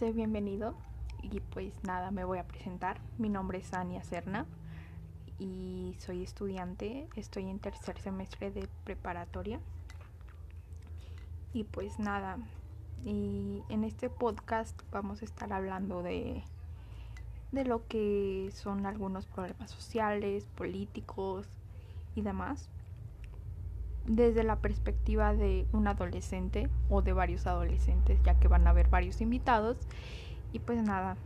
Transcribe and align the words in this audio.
Bienvenido 0.00 0.74
y 1.22 1.40
pues 1.40 1.74
nada, 1.84 2.10
me 2.10 2.24
voy 2.24 2.38
a 2.38 2.46
presentar. 2.46 2.98
Mi 3.18 3.28
nombre 3.28 3.58
es 3.58 3.74
Ania 3.74 4.02
Serna 4.02 4.46
y 5.38 5.94
soy 5.98 6.22
estudiante, 6.22 7.06
estoy 7.16 7.50
en 7.50 7.58
tercer 7.58 8.00
semestre 8.00 8.50
de 8.50 8.66
preparatoria. 8.84 9.60
Y 11.52 11.64
pues 11.64 11.98
nada, 11.98 12.38
y 13.04 13.62
en 13.68 13.84
este 13.84 14.08
podcast 14.08 14.80
vamos 14.90 15.20
a 15.20 15.26
estar 15.26 15.52
hablando 15.52 16.02
de, 16.02 16.44
de 17.52 17.64
lo 17.66 17.86
que 17.86 18.50
son 18.54 18.86
algunos 18.86 19.26
problemas 19.26 19.70
sociales, 19.70 20.46
políticos 20.56 21.46
y 22.14 22.22
demás 22.22 22.70
desde 24.06 24.42
la 24.44 24.56
perspectiva 24.56 25.34
de 25.34 25.66
un 25.72 25.86
adolescente 25.86 26.68
o 26.88 27.02
de 27.02 27.12
varios 27.12 27.46
adolescentes, 27.46 28.18
ya 28.24 28.34
que 28.38 28.48
van 28.48 28.66
a 28.66 28.70
haber 28.70 28.88
varios 28.88 29.20
invitados. 29.20 29.76
Y 30.52 30.58
pues 30.58 30.82
nada, 30.82 31.16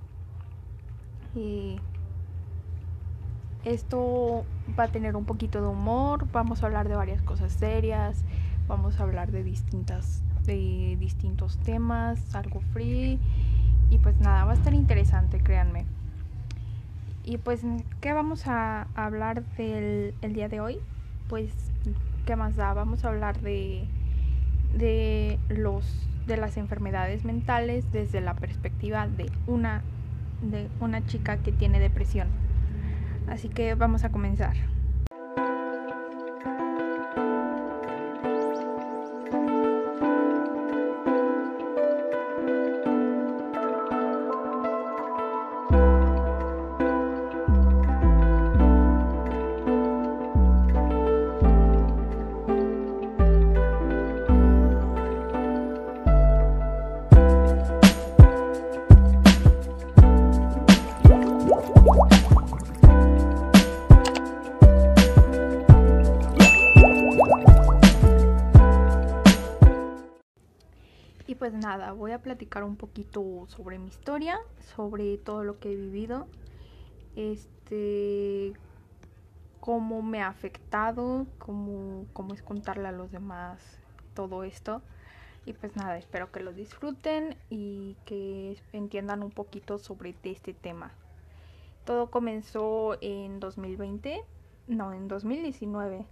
eh, 1.37 1.77
esto 3.65 4.45
va 4.79 4.85
a 4.85 4.89
tener 4.89 5.17
un 5.17 5.25
poquito 5.25 5.61
de 5.61 5.69
humor, 5.69 6.27
vamos 6.33 6.63
a 6.63 6.67
hablar 6.67 6.89
de 6.89 6.97
varias 6.97 7.23
cosas 7.23 7.53
serias, 7.53 8.25
vamos 8.69 9.01
a 9.01 9.05
hablar 9.05 9.31
de 9.31 9.43
distintas 9.43 10.23
de 10.45 10.97
distintos 11.01 11.57
temas, 11.59 12.35
algo 12.35 12.61
free 12.73 13.19
y 13.91 13.99
pues 13.99 14.19
nada, 14.19 14.45
va 14.45 14.53
a 14.53 14.55
estar 14.55 14.75
interesante, 14.75 15.41
créanme. 15.41 15.87
Y 17.25 17.39
pues, 17.39 17.63
¿qué 18.03 18.13
vamos 18.13 18.47
a 18.47 18.87
hablar 18.95 19.45
del 19.57 20.15
el 20.21 20.35
día 20.35 20.49
de 20.49 20.61
hoy? 20.61 20.79
Pues 21.29 21.51
¿qué 22.25 22.37
más 22.37 22.57
da? 22.57 22.73
Vamos 22.73 23.05
a 23.05 23.09
hablar 23.09 23.41
de, 23.41 23.85
de, 24.77 25.39
los, 25.49 26.09
de 26.27 26.37
las 26.37 26.57
enfermedades 26.57 27.25
mentales 27.25 27.91
desde 27.93 28.21
la 28.21 28.35
perspectiva 28.35 29.07
de 29.07 29.31
una, 29.47 29.83
de 30.43 30.69
una 30.81 31.05
chica 31.07 31.37
que 31.37 31.53
tiene 31.53 31.81
depresión. 31.81 32.29
Así 33.29 33.49
que 33.49 33.75
vamos 33.75 34.05
a 34.05 34.11
comenzar. 34.11 34.74
Pues 71.55 71.63
nada, 71.63 71.93
voy 71.93 72.11
a 72.11 72.19
platicar 72.19 72.65
un 72.65 72.75
poquito 72.75 73.47
sobre 73.47 73.79
mi 73.79 73.87
historia, 73.87 74.41
sobre 74.75 75.19
todo 75.19 75.45
lo 75.45 75.61
que 75.61 75.71
he 75.71 75.77
vivido, 75.77 76.27
este, 77.15 78.55
cómo 79.61 80.03
me 80.03 80.21
ha 80.21 80.27
afectado, 80.27 81.29
cómo, 81.39 82.07
cómo 82.13 82.35
es 82.35 82.43
contarle 82.43 82.89
a 82.89 82.91
los 82.91 83.13
demás 83.13 83.61
todo 84.15 84.43
esto. 84.43 84.83
Y 85.47 85.53
pues 85.53 85.77
nada, 85.77 85.97
espero 85.97 86.33
que 86.33 86.41
lo 86.41 86.53
disfruten 86.53 87.37
y 87.51 87.95
que 88.05 88.59
entiendan 88.73 89.23
un 89.23 89.31
poquito 89.31 89.79
sobre 89.79 90.13
este 90.25 90.55
tema. 90.55 90.91
Todo 91.85 92.11
comenzó 92.11 92.99
en 93.01 93.39
2020, 93.39 94.25
no, 94.67 94.93
en 94.93 95.07
2019. 95.07 96.05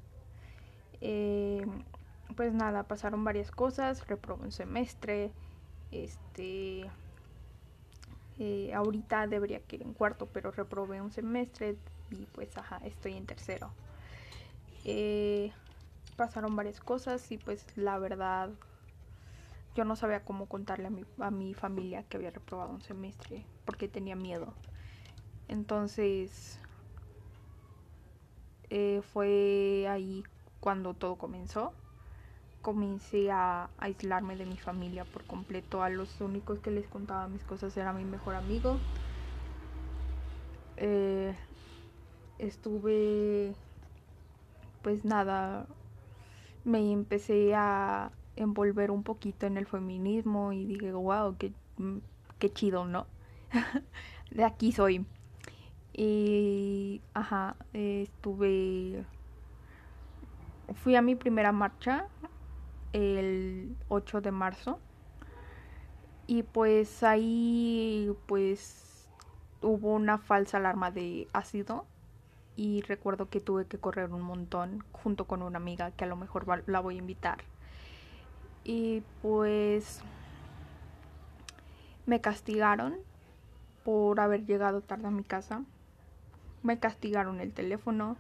Eh, 1.01 1.67
pues 2.35 2.53
nada, 2.53 2.85
pasaron 2.85 3.25
varias 3.25 3.51
cosas, 3.51 4.07
reprobé 4.07 4.45
un 4.45 4.53
semestre, 4.53 5.33
este, 5.91 6.91
eh, 8.39 8.73
ahorita 8.75 9.27
debería 9.27 9.61
ir 9.71 9.83
en 9.83 9.93
cuarto, 9.93 10.27
pero 10.27 10.51
reprobé 10.51 11.01
un 11.01 11.11
semestre 11.11 11.77
y 12.11 12.27
pues 12.27 12.57
ajá, 12.57 12.81
estoy 12.85 13.17
en 13.17 13.27
tercero. 13.27 13.73
Eh, 14.85 15.53
pasaron 16.17 16.57
varias 16.57 16.81
cosas 16.81 17.31
y 17.31 17.39
pues 17.39 17.67
la 17.77 17.99
verdad 17.99 18.51
yo 19.75 19.85
no 19.85 19.97
sabía 19.97 20.25
cómo 20.25 20.47
contarle 20.47 20.87
a 20.87 20.91
mi, 20.91 21.05
a 21.19 21.31
mi 21.31 21.55
familia 21.55 22.03
que 22.03 22.17
había 22.17 22.31
reprobado 22.31 22.71
un 22.71 22.83
semestre 22.83 23.45
porque 23.65 23.89
tenía 23.89 24.17
miedo. 24.17 24.55
Entonces 25.49 26.59
eh, 28.71 29.03
fue 29.13 29.87
ahí 29.89 30.25
cuando 30.61 30.95
todo 30.95 31.17
comenzó 31.17 31.75
comencé 32.63 33.31
a, 33.31 33.69
aislarme 33.79 34.37
de 34.37 34.47
mi 34.47 34.57
familia 34.57 35.05
por 35.05 35.25
completo. 35.25 35.83
A 35.83 35.91
los 35.91 36.21
únicos 36.21 36.61
que 36.61 36.71
les 36.71 36.87
contaba 36.87 37.29
mis 37.29 37.45
cosas 37.45 37.77
era 37.77 37.93
mi 37.93 38.05
mejor 38.05 38.37
amigo. 38.37 38.79
Eh, 40.77 41.35
estuve, 42.39 43.55
pues 44.83 45.05
nada, 45.05 45.67
me 46.65 46.93
empecé 46.93 47.55
a 47.55 48.11
envolver 48.37 48.91
un 48.91 49.03
poquito 49.03 49.47
en 49.47 49.59
el 49.59 49.67
feminismo 49.67 50.53
y 50.53 50.65
dije, 50.65 50.93
wow, 50.93 51.37
qué, 51.37 51.53
qué 52.39 52.51
chido, 52.51 52.87
¿no? 52.87 53.07
de 54.31 54.45
aquí 54.45 54.73
soy. 54.73 55.05
Y, 55.93 57.03
ajá, 57.13 57.57
estuve, 57.75 59.05
fui 60.75 60.97
a 60.97 61.03
mi 61.03 61.17
primera 61.17 61.53
marcha 61.53 62.09
el 62.93 63.77
8 63.89 64.21
de 64.21 64.31
marzo. 64.31 64.79
Y 66.27 66.43
pues 66.45 67.03
ahí 67.03 68.13
pues 68.27 69.09
hubo 69.61 69.93
una 69.93 70.19
falsa 70.19 70.57
alarma 70.59 70.91
de 70.91 71.29
ácido 71.33 71.85
y 72.57 72.83
recuerdo 72.83 73.29
que 73.29 73.41
tuve 73.41 73.67
que 73.67 73.79
correr 73.79 74.13
un 74.13 74.23
montón 74.23 74.85
junto 74.93 75.27
con 75.27 75.43
una 75.43 75.57
amiga 75.57 75.91
que 75.93 76.05
a 76.05 76.07
lo 76.07 76.17
mejor 76.17 76.47
la 76.67 76.81
voy 76.81 76.97
a 76.97 76.99
invitar. 76.99 77.39
Y 78.65 79.03
pues 79.21 80.01
me 82.07 82.21
castigaron 82.21 82.97
por 83.85 84.21
haber 84.21 84.45
llegado 84.47 84.81
tarde 84.81 85.09
a 85.09 85.11
mi 85.11 85.25
casa. 85.25 85.65
Me 86.63 86.79
castigaron 86.79 87.41
el 87.41 87.53
teléfono 87.53 88.17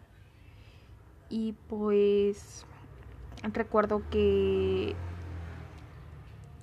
y 1.28 1.52
pues 1.68 2.66
recuerdo 3.42 4.02
que 4.10 4.94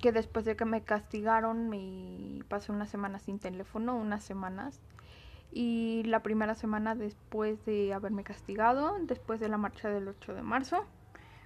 que 0.00 0.12
después 0.12 0.44
de 0.44 0.56
que 0.56 0.64
me 0.64 0.82
castigaron 0.82 1.68
me 1.68 2.42
pasé 2.48 2.72
una 2.72 2.86
semana 2.86 3.18
sin 3.18 3.38
teléfono, 3.38 3.96
unas 3.96 4.24
semanas. 4.24 4.80
Y 5.52 6.04
la 6.04 6.22
primera 6.22 6.54
semana 6.54 6.94
después 6.94 7.64
de 7.66 7.92
haberme 7.92 8.24
castigado, 8.24 8.96
después 9.02 9.40
de 9.40 9.48
la 9.48 9.58
marcha 9.58 9.90
del 9.90 10.08
8 10.08 10.34
de 10.34 10.42
marzo, 10.42 10.84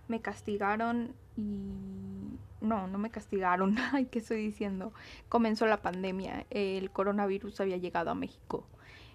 me 0.09 0.21
castigaron 0.21 1.15
y... 1.37 2.39
No, 2.61 2.87
no 2.87 2.97
me 2.97 3.11
castigaron, 3.11 3.77
ay, 3.93 4.07
¿qué 4.07 4.21
estoy 4.21 4.39
diciendo? 4.39 4.93
Comenzó 5.29 5.67
la 5.67 5.83
pandemia, 5.83 6.47
el 6.51 6.91
coronavirus 6.91 7.61
había 7.61 7.77
llegado 7.77 8.11
a 8.11 8.15
México. 8.15 8.67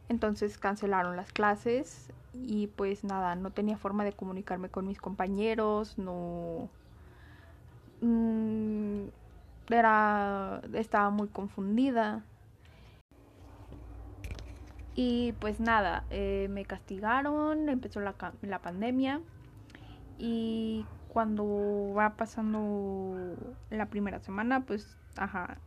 Entonces 0.10 0.58
cancelaron 0.58 1.16
las 1.16 1.32
clases 1.32 2.12
y 2.34 2.68
pues 2.68 3.04
nada, 3.04 3.36
no 3.36 3.52
tenía 3.52 3.78
forma 3.78 4.04
de 4.04 4.12
comunicarme 4.14 4.70
con 4.70 4.88
mis 4.88 5.00
compañeros, 5.00 5.98
no... 5.98 6.70
Mm, 8.02 9.06
era... 9.70 10.62
estaba 10.74 11.12
muy 11.12 11.28
confundida. 11.28 12.24
Y 14.96 15.34
pues 15.34 15.60
nada, 15.60 16.04
eh, 16.10 16.48
me 16.50 16.66
castigaron, 16.66 17.70
empezó 17.70 18.02
la, 18.02 18.16
la 18.42 18.60
pandemia 18.60 19.22
y 20.18 20.86
cuando 21.08 21.94
va 21.96 22.16
pasando 22.18 23.16
la 23.70 23.86
primera 23.86 24.20
semana, 24.20 24.66
pues, 24.66 24.98
ajá, 25.16 25.58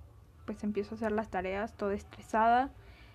pues 0.44 0.62
empiezo 0.64 0.94
a 0.94 0.96
hacer 0.96 1.12
las 1.12 1.30
tareas 1.30 1.74
toda 1.74 1.94
estresada 1.94 2.70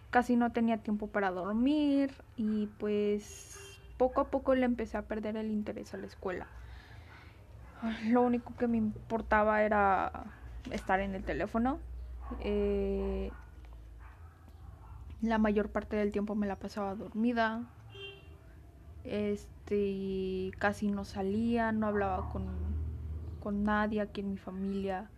casi 0.10 0.36
no 0.36 0.52
tenía 0.52 0.78
tiempo 0.78 1.08
para 1.08 1.32
dormir 1.32 2.14
y 2.36 2.68
pues 2.80 3.80
poco 3.98 4.22
a 4.22 4.30
poco 4.30 4.56
le 4.56 4.66
empecé 4.66 4.98
a 4.98 5.04
perder 5.04 5.38
el 5.38 5.52
interés 5.52 5.94
a 5.94 5.98
la 5.98 6.08
escuela. 6.08 6.48
Lo 8.06 8.22
único 8.22 8.56
que 8.56 8.68
me 8.68 8.78
importaba 8.78 9.62
era 9.64 10.26
estar 10.72 11.00
en 11.00 11.16
el 11.16 11.24
teléfono. 11.24 11.80
Eh, 12.42 13.32
la 15.22 15.38
mayor 15.38 15.70
parte 15.70 15.96
del 15.96 16.12
tiempo 16.12 16.36
me 16.36 16.48
la 16.48 16.56
pasaba 16.58 16.96
dormida. 16.96 17.64
Este, 19.04 20.52
casi 20.58 20.90
no 20.90 21.06
salía, 21.06 21.72
no 21.72 21.88
hablaba 21.88 22.30
con, 22.32 22.48
con 23.40 23.64
nadie 23.64 24.02
aquí 24.02 24.22
en 24.22 24.32
mi 24.32 24.38
familia. 24.38 25.10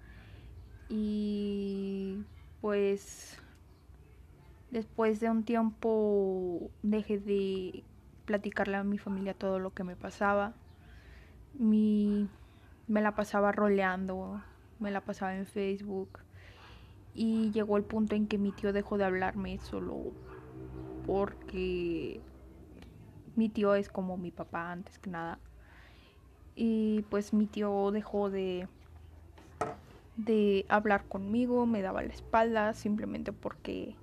Y 0.89 2.23
pues 2.61 3.41
después 4.71 5.19
de 5.19 5.29
un 5.29 5.43
tiempo 5.43 6.69
dejé 6.83 7.19
de 7.19 7.83
platicarle 8.25 8.77
a 8.77 8.83
mi 8.83 8.97
familia 8.97 9.33
todo 9.33 9.59
lo 9.59 9.73
que 9.73 9.83
me 9.83 9.95
pasaba. 9.95 10.53
Me 11.57 12.27
la 12.87 13.15
pasaba 13.15 13.51
roleando, 13.51 14.41
me 14.79 14.91
la 14.91 15.01
pasaba 15.01 15.35
en 15.35 15.45
Facebook 15.45 16.19
y 17.13 17.51
llegó 17.51 17.77
el 17.77 17.83
punto 17.83 18.15
en 18.15 18.27
que 18.27 18.37
mi 18.37 18.51
tío 18.51 18.71
dejó 18.71 18.97
de 18.97 19.05
hablarme 19.05 19.57
solo 19.59 20.11
porque 21.05 22.21
mi 23.35 23.49
tío 23.49 23.73
es 23.75 23.89
como 23.89 24.17
mi 24.17 24.31
papá 24.31 24.71
antes 24.71 24.99
que 24.99 25.09
nada. 25.09 25.39
Y 26.55 27.03
pues 27.09 27.33
mi 27.33 27.45
tío 27.45 27.91
dejó 27.91 28.29
de 28.29 28.67
de 30.17 30.65
hablar 30.67 31.05
conmigo, 31.05 31.65
me 31.65 31.81
daba 31.81 32.01
la 32.01 32.13
espalda 32.13 32.73
simplemente 32.73 33.31
porque 33.31 33.95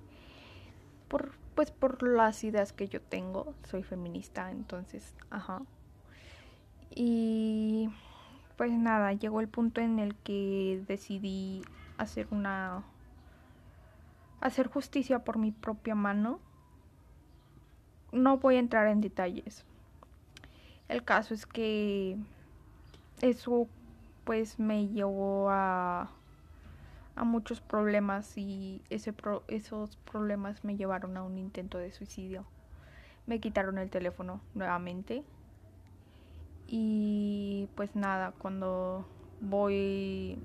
por 1.07 1.31
pues 1.55 1.71
por 1.71 2.03
las 2.03 2.43
ideas 2.43 2.71
que 2.71 2.87
yo 2.87 3.01
tengo, 3.01 3.55
soy 3.63 3.81
feminista, 3.81 4.51
entonces, 4.51 5.15
ajá. 5.31 5.63
Y 6.91 7.89
pues 8.57 8.71
nada, 8.71 9.13
llegó 9.13 9.41
el 9.41 9.47
punto 9.47 9.81
en 9.81 9.97
el 9.97 10.13
que 10.13 10.83
decidí 10.87 11.63
hacer 11.97 12.27
una 12.29 12.83
hacer 14.39 14.67
justicia 14.67 15.23
por 15.23 15.39
mi 15.39 15.51
propia 15.51 15.95
mano. 15.95 16.39
No 18.11 18.37
voy 18.37 18.57
a 18.57 18.59
entrar 18.59 18.87
en 18.87 19.01
detalles. 19.01 19.65
El 20.89 21.03
caso 21.03 21.33
es 21.33 21.47
que 21.47 22.17
eso 23.21 23.67
pues 24.23 24.59
me 24.59 24.87
llevó 24.87 25.49
a, 25.49 26.11
a 27.17 27.23
muchos 27.23 27.61
problemas 27.61 28.37
y 28.37 28.81
ese 28.89 29.13
esos 29.47 29.97
problemas 29.97 30.63
me 30.63 30.75
llevaron 30.77 31.17
a 31.17 31.23
un 31.23 31.37
intento 31.37 31.77
de 31.77 31.91
suicidio. 31.91 32.45
Me 33.25 33.39
quitaron 33.39 33.77
el 33.77 33.89
teléfono 33.89 34.41
nuevamente 34.53 35.23
y 36.67 37.67
pues 37.75 37.95
nada, 37.95 38.33
cuando 38.37 39.05
voy 39.41 40.39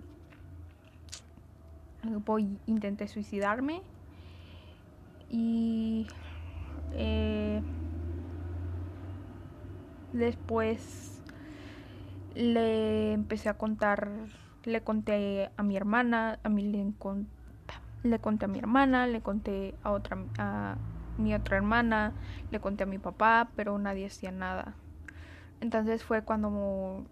voy 2.24 2.58
intenté 2.66 3.06
suicidarme 3.06 3.82
y 5.30 6.06
eh, 6.92 7.62
después 10.12 11.22
le 12.34 13.12
empecé 13.12 13.48
a 13.48 13.54
contar, 13.54 14.10
le 14.64 14.82
conté 14.82 15.50
a 15.56 15.62
mi 15.62 15.76
hermana, 15.76 16.38
a 16.42 16.48
mí 16.48 16.62
le, 16.62 16.92
le 18.02 18.18
conté 18.20 18.44
a 18.46 18.48
mi 18.48 18.58
hermana, 18.58 19.06
le 19.06 19.20
conté 19.20 19.74
a 19.82 19.92
otra 19.92 20.18
a 20.38 20.76
mi 21.18 21.34
otra 21.34 21.56
hermana, 21.56 22.14
le 22.50 22.60
conté 22.60 22.84
a 22.84 22.86
mi 22.86 22.98
papá, 22.98 23.50
pero 23.56 23.78
nadie 23.78 24.06
hacía 24.06 24.32
nada. 24.32 24.76
Entonces 25.60 26.02
fue 26.02 26.22
cuando 26.22 27.04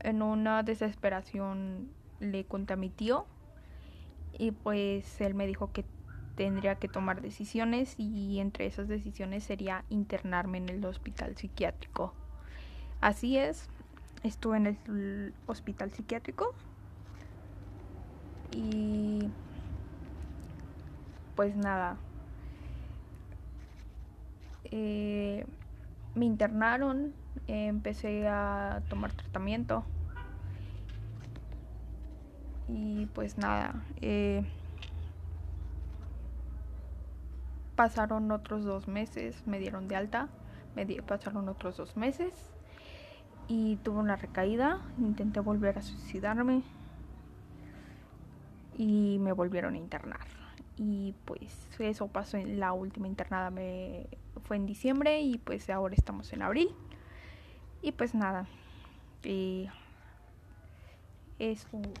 en 0.00 0.22
una 0.22 0.62
desesperación 0.62 1.88
le 2.20 2.44
conté 2.44 2.74
a 2.74 2.76
mi 2.76 2.90
tío 2.90 3.26
y 4.38 4.50
pues 4.52 5.20
él 5.20 5.34
me 5.34 5.46
dijo 5.46 5.72
que 5.72 5.84
tendría 6.34 6.76
que 6.76 6.88
tomar 6.88 7.20
decisiones 7.20 7.94
y 7.98 8.40
entre 8.40 8.66
esas 8.66 8.88
decisiones 8.88 9.44
sería 9.44 9.84
internarme 9.90 10.58
en 10.58 10.68
el 10.68 10.84
hospital 10.84 11.36
psiquiátrico. 11.36 12.14
Así 13.00 13.36
es, 13.38 13.68
estuve 14.22 14.56
en 14.56 14.66
el 14.66 15.34
hospital 15.46 15.90
psiquiátrico 15.90 16.54
y 18.52 19.30
pues 21.34 21.56
nada 21.56 21.96
eh, 24.64 25.46
me 26.14 26.26
internaron 26.26 27.14
empecé 27.46 28.28
a 28.28 28.82
tomar 28.88 29.12
tratamiento 29.12 29.84
y 32.68 33.06
pues 33.06 33.38
nada 33.38 33.74
eh, 34.00 34.44
pasaron 37.74 38.30
otros 38.30 38.64
dos 38.64 38.86
meses 38.86 39.46
me 39.46 39.58
dieron 39.58 39.88
de 39.88 39.96
alta 39.96 40.28
me 40.74 40.86
pasaron 41.02 41.48
otros 41.48 41.76
dos 41.76 41.96
meses 41.96 42.32
y 43.54 43.76
tuve 43.76 43.98
una 43.98 44.16
recaída, 44.16 44.80
intenté 44.96 45.40
volver 45.40 45.76
a 45.76 45.82
suicidarme 45.82 46.62
y 48.78 49.18
me 49.20 49.32
volvieron 49.32 49.74
a 49.74 49.76
internar. 49.76 50.26
Y 50.78 51.14
pues 51.26 51.68
eso 51.78 52.08
pasó 52.08 52.38
en 52.38 52.58
la 52.58 52.72
última 52.72 53.08
internada 53.08 53.50
me 53.50 54.06
fue 54.44 54.56
en 54.56 54.64
diciembre 54.64 55.20
y 55.20 55.36
pues 55.36 55.68
ahora 55.68 55.94
estamos 55.94 56.32
en 56.32 56.40
abril. 56.40 56.70
Y 57.82 57.92
pues 57.92 58.14
nada. 58.14 58.46
Es 61.38 61.66
un, 61.72 61.92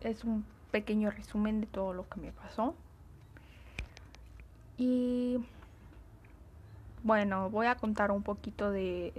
es 0.00 0.24
un 0.24 0.46
pequeño 0.70 1.10
resumen 1.10 1.60
de 1.60 1.66
todo 1.66 1.92
lo 1.92 2.08
que 2.08 2.18
me 2.18 2.32
pasó. 2.32 2.74
Y 4.78 5.44
bueno, 7.02 7.50
voy 7.50 7.66
a 7.66 7.74
contar 7.74 8.10
un 8.10 8.22
poquito 8.22 8.70
de 8.70 9.12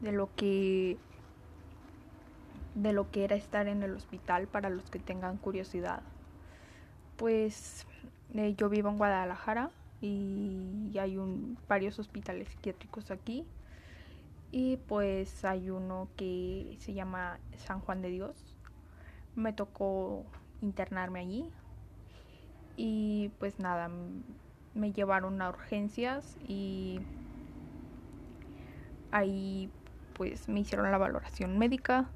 de 0.00 0.12
lo 0.12 0.34
que 0.34 0.96
de 2.74 2.92
lo 2.92 3.10
que 3.10 3.24
era 3.24 3.34
estar 3.34 3.66
en 3.66 3.82
el 3.82 3.94
hospital 3.94 4.46
para 4.46 4.70
los 4.70 4.88
que 4.90 4.98
tengan 5.00 5.36
curiosidad. 5.36 6.02
Pues 7.16 7.86
eh, 8.34 8.54
yo 8.56 8.68
vivo 8.68 8.88
en 8.88 8.98
Guadalajara 8.98 9.70
y 10.00 10.96
hay 10.98 11.18
varios 11.66 11.98
hospitales 11.98 12.48
psiquiátricos 12.48 13.10
aquí 13.10 13.44
y 14.52 14.76
pues 14.76 15.44
hay 15.44 15.70
uno 15.70 16.08
que 16.16 16.76
se 16.78 16.94
llama 16.94 17.38
San 17.56 17.80
Juan 17.80 18.00
de 18.00 18.10
Dios. 18.10 18.56
Me 19.34 19.52
tocó 19.52 20.24
internarme 20.62 21.20
allí 21.20 21.50
y 22.76 23.30
pues 23.38 23.58
nada, 23.58 23.90
me 24.74 24.92
llevaron 24.92 25.42
a 25.42 25.50
urgencias 25.50 26.36
y 26.46 27.00
ahí 29.10 29.70
pues 30.18 30.48
me 30.48 30.60
hicieron 30.60 30.90
la 30.90 30.98
valoración 30.98 31.56
médica. 31.58 32.10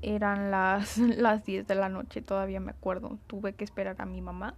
Eran 0.00 0.50
las, 0.50 0.98
las 0.98 1.44
10 1.44 1.68
de 1.68 1.74
la 1.76 1.88
noche, 1.88 2.22
todavía 2.22 2.58
me 2.58 2.72
acuerdo. 2.72 3.18
Tuve 3.28 3.52
que 3.54 3.62
esperar 3.62 3.96
a 4.00 4.06
mi 4.06 4.20
mamá. 4.22 4.56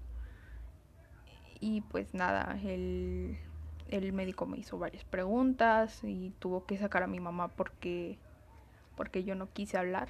Y 1.60 1.82
pues 1.82 2.14
nada, 2.14 2.58
el, 2.62 3.38
el 3.88 4.12
médico 4.12 4.46
me 4.46 4.58
hizo 4.58 4.78
varias 4.78 5.04
preguntas 5.04 6.02
y 6.04 6.30
tuvo 6.38 6.64
que 6.64 6.78
sacar 6.78 7.02
a 7.02 7.06
mi 7.06 7.20
mamá 7.20 7.48
porque, 7.48 8.18
porque 8.96 9.24
yo 9.24 9.34
no 9.34 9.52
quise 9.52 9.76
hablar. 9.76 10.08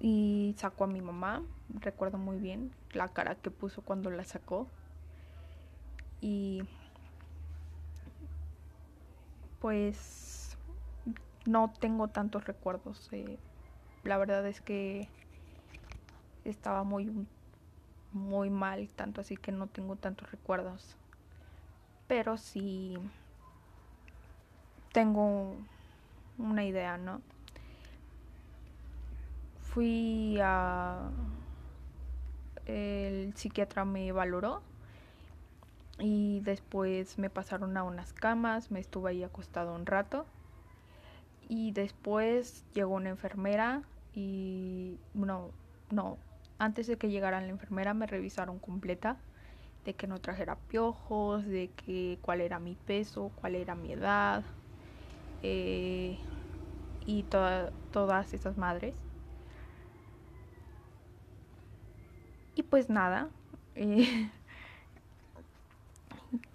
Y 0.00 0.56
sacó 0.58 0.84
a 0.84 0.88
mi 0.88 1.00
mamá, 1.00 1.42
recuerdo 1.80 2.18
muy 2.18 2.38
bien 2.38 2.72
la 2.92 3.08
cara 3.08 3.36
que 3.36 3.52
puso 3.52 3.82
cuando 3.82 4.10
la 4.10 4.24
sacó. 4.24 4.66
Y 6.20 6.64
pues 9.62 10.56
no 11.46 11.72
tengo 11.78 12.08
tantos 12.08 12.44
recuerdos. 12.46 13.08
Eh, 13.12 13.38
la 14.02 14.18
verdad 14.18 14.44
es 14.44 14.60
que 14.60 15.08
estaba 16.44 16.82
muy, 16.82 17.28
muy 18.12 18.50
mal, 18.50 18.88
tanto 18.88 19.20
así 19.20 19.36
que 19.36 19.52
no 19.52 19.68
tengo 19.68 19.94
tantos 19.94 20.32
recuerdos. 20.32 20.96
Pero 22.08 22.36
sí 22.36 22.98
tengo 24.92 25.54
una 26.38 26.64
idea, 26.64 26.98
¿no? 26.98 27.22
Fui 29.60 30.38
a... 30.42 31.08
El 32.66 33.32
psiquiatra 33.36 33.84
me 33.84 34.10
valoró 34.10 34.62
y 35.98 36.40
después 36.42 37.18
me 37.18 37.30
pasaron 37.30 37.76
a 37.76 37.84
unas 37.84 38.12
camas, 38.12 38.70
me 38.70 38.80
estuve 38.80 39.10
ahí 39.10 39.22
acostado 39.22 39.74
un 39.74 39.86
rato 39.86 40.26
y 41.48 41.72
después 41.72 42.64
llegó 42.72 42.94
una 42.94 43.10
enfermera 43.10 43.82
y 44.14 44.98
no, 45.14 45.52
no, 45.90 46.18
antes 46.58 46.86
de 46.86 46.96
que 46.98 47.10
llegara 47.10 47.40
la 47.40 47.48
enfermera 47.48 47.94
me 47.94 48.06
revisaron 48.06 48.58
completa 48.58 49.16
de 49.84 49.94
que 49.94 50.06
no 50.06 50.20
trajera 50.20 50.56
piojos, 50.68 51.46
de 51.46 51.70
que 51.72 52.18
cuál 52.22 52.40
era 52.40 52.58
mi 52.60 52.76
peso, 52.76 53.32
cuál 53.36 53.56
era 53.56 53.74
mi 53.74 53.92
edad 53.92 54.44
eh, 55.42 56.18
y 57.06 57.24
todas 57.24 58.34
esas 58.34 58.56
madres. 58.58 58.96
Y 62.54 62.62
pues 62.64 62.90
nada, 62.90 63.30
eh, 63.74 64.30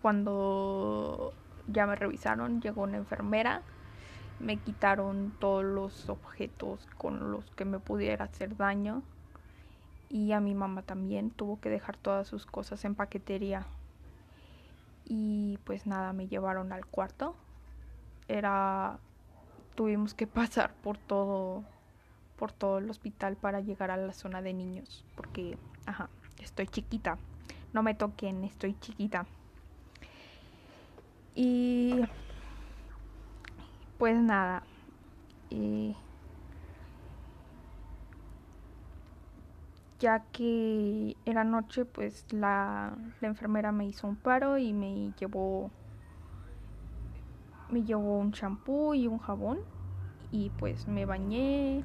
cuando 0.02 1.34
ya 1.68 1.86
me 1.86 1.96
revisaron, 1.96 2.62
llegó 2.62 2.84
una 2.84 2.98
enfermera 2.98 3.64
me 4.40 4.58
quitaron 4.58 5.34
todos 5.40 5.64
los 5.64 6.10
objetos 6.10 6.88
con 6.98 7.32
los 7.32 7.50
que 7.52 7.66
me 7.66 7.80
pudiera 7.80 8.26
hacer 8.26 8.56
daño 8.56 9.02
y 10.10 10.32
a 10.32 10.40
mi 10.40 10.54
mamá 10.54 10.84
también 10.84 11.32
tuvo 11.32 11.60
que 11.60 11.70
dejar 11.70 11.98
todas 11.98 12.28
sus 12.28 12.46
cosas 12.46 12.86
en 12.86 12.96
paquetería. 12.96 13.66
Y 15.06 15.58
pues 15.64 15.88
nada 15.88 16.14
me 16.14 16.28
llevaron 16.28 16.72
al 16.72 16.86
cuarto. 16.86 17.36
Era 18.28 19.00
tuvimos 19.76 20.14
que 20.14 20.28
pasar 20.28 20.74
por 20.76 20.98
todo 20.98 21.64
por 22.38 22.52
todo 22.52 22.78
el 22.78 22.90
hospital 22.90 23.36
para 23.36 23.62
llegar 23.62 23.90
a 23.90 23.98
la 23.98 24.14
zona 24.14 24.44
de 24.44 24.54
niños 24.54 25.04
porque 25.16 25.58
ajá 25.88 26.10
estoy 26.40 26.68
chiquita. 26.68 27.18
No 27.74 27.82
me 27.84 27.96
toquen 27.96 28.44
estoy 28.44 28.76
chiquita 28.80 29.26
y 31.40 32.02
pues 34.00 34.20
nada 34.20 34.64
eh, 35.52 35.96
ya 40.00 40.26
que 40.32 41.16
era 41.26 41.44
noche, 41.44 41.86
pues 41.86 42.26
la, 42.34 42.98
la, 43.22 43.28
enfermera 43.28 43.72
me 43.72 43.86
hizo 43.86 44.08
un 44.08 44.16
paro 44.16 44.58
y 44.58 44.74
me 44.74 45.14
llevó 45.20 45.70
me 47.70 47.84
llevó 47.84 48.18
un 48.18 48.32
champú 48.32 48.96
y 48.96 49.06
un 49.08 49.20
jabón 49.20 49.60
y 50.32 50.50
pues 50.58 50.88
me 50.88 51.06
bañé 51.06 51.84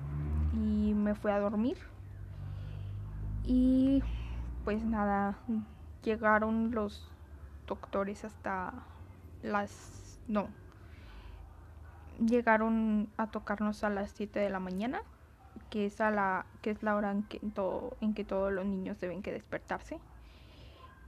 y 0.54 0.94
me 0.94 1.14
fui 1.14 1.30
a 1.30 1.38
dormir. 1.38 1.76
Y 3.44 4.02
pues 4.64 4.82
nada 4.82 5.36
llegaron 6.02 6.70
los 6.70 7.10
doctores 7.66 8.24
hasta 8.24 8.72
las 9.42 10.20
no 10.28 10.48
llegaron 12.24 13.08
a 13.16 13.30
tocarnos 13.30 13.84
a 13.84 13.90
las 13.90 14.10
7 14.10 14.38
de 14.38 14.50
la 14.50 14.60
mañana 14.60 15.02
que 15.70 15.86
es, 15.86 16.00
a 16.00 16.10
la, 16.10 16.46
que 16.60 16.70
es 16.70 16.82
la 16.82 16.94
hora 16.96 17.10
en 17.10 17.22
que, 17.22 17.40
en 18.00 18.14
que 18.14 18.24
todos 18.24 18.52
los 18.52 18.66
niños 18.66 19.00
deben 19.00 19.22
que 19.22 19.32
despertarse. 19.32 19.98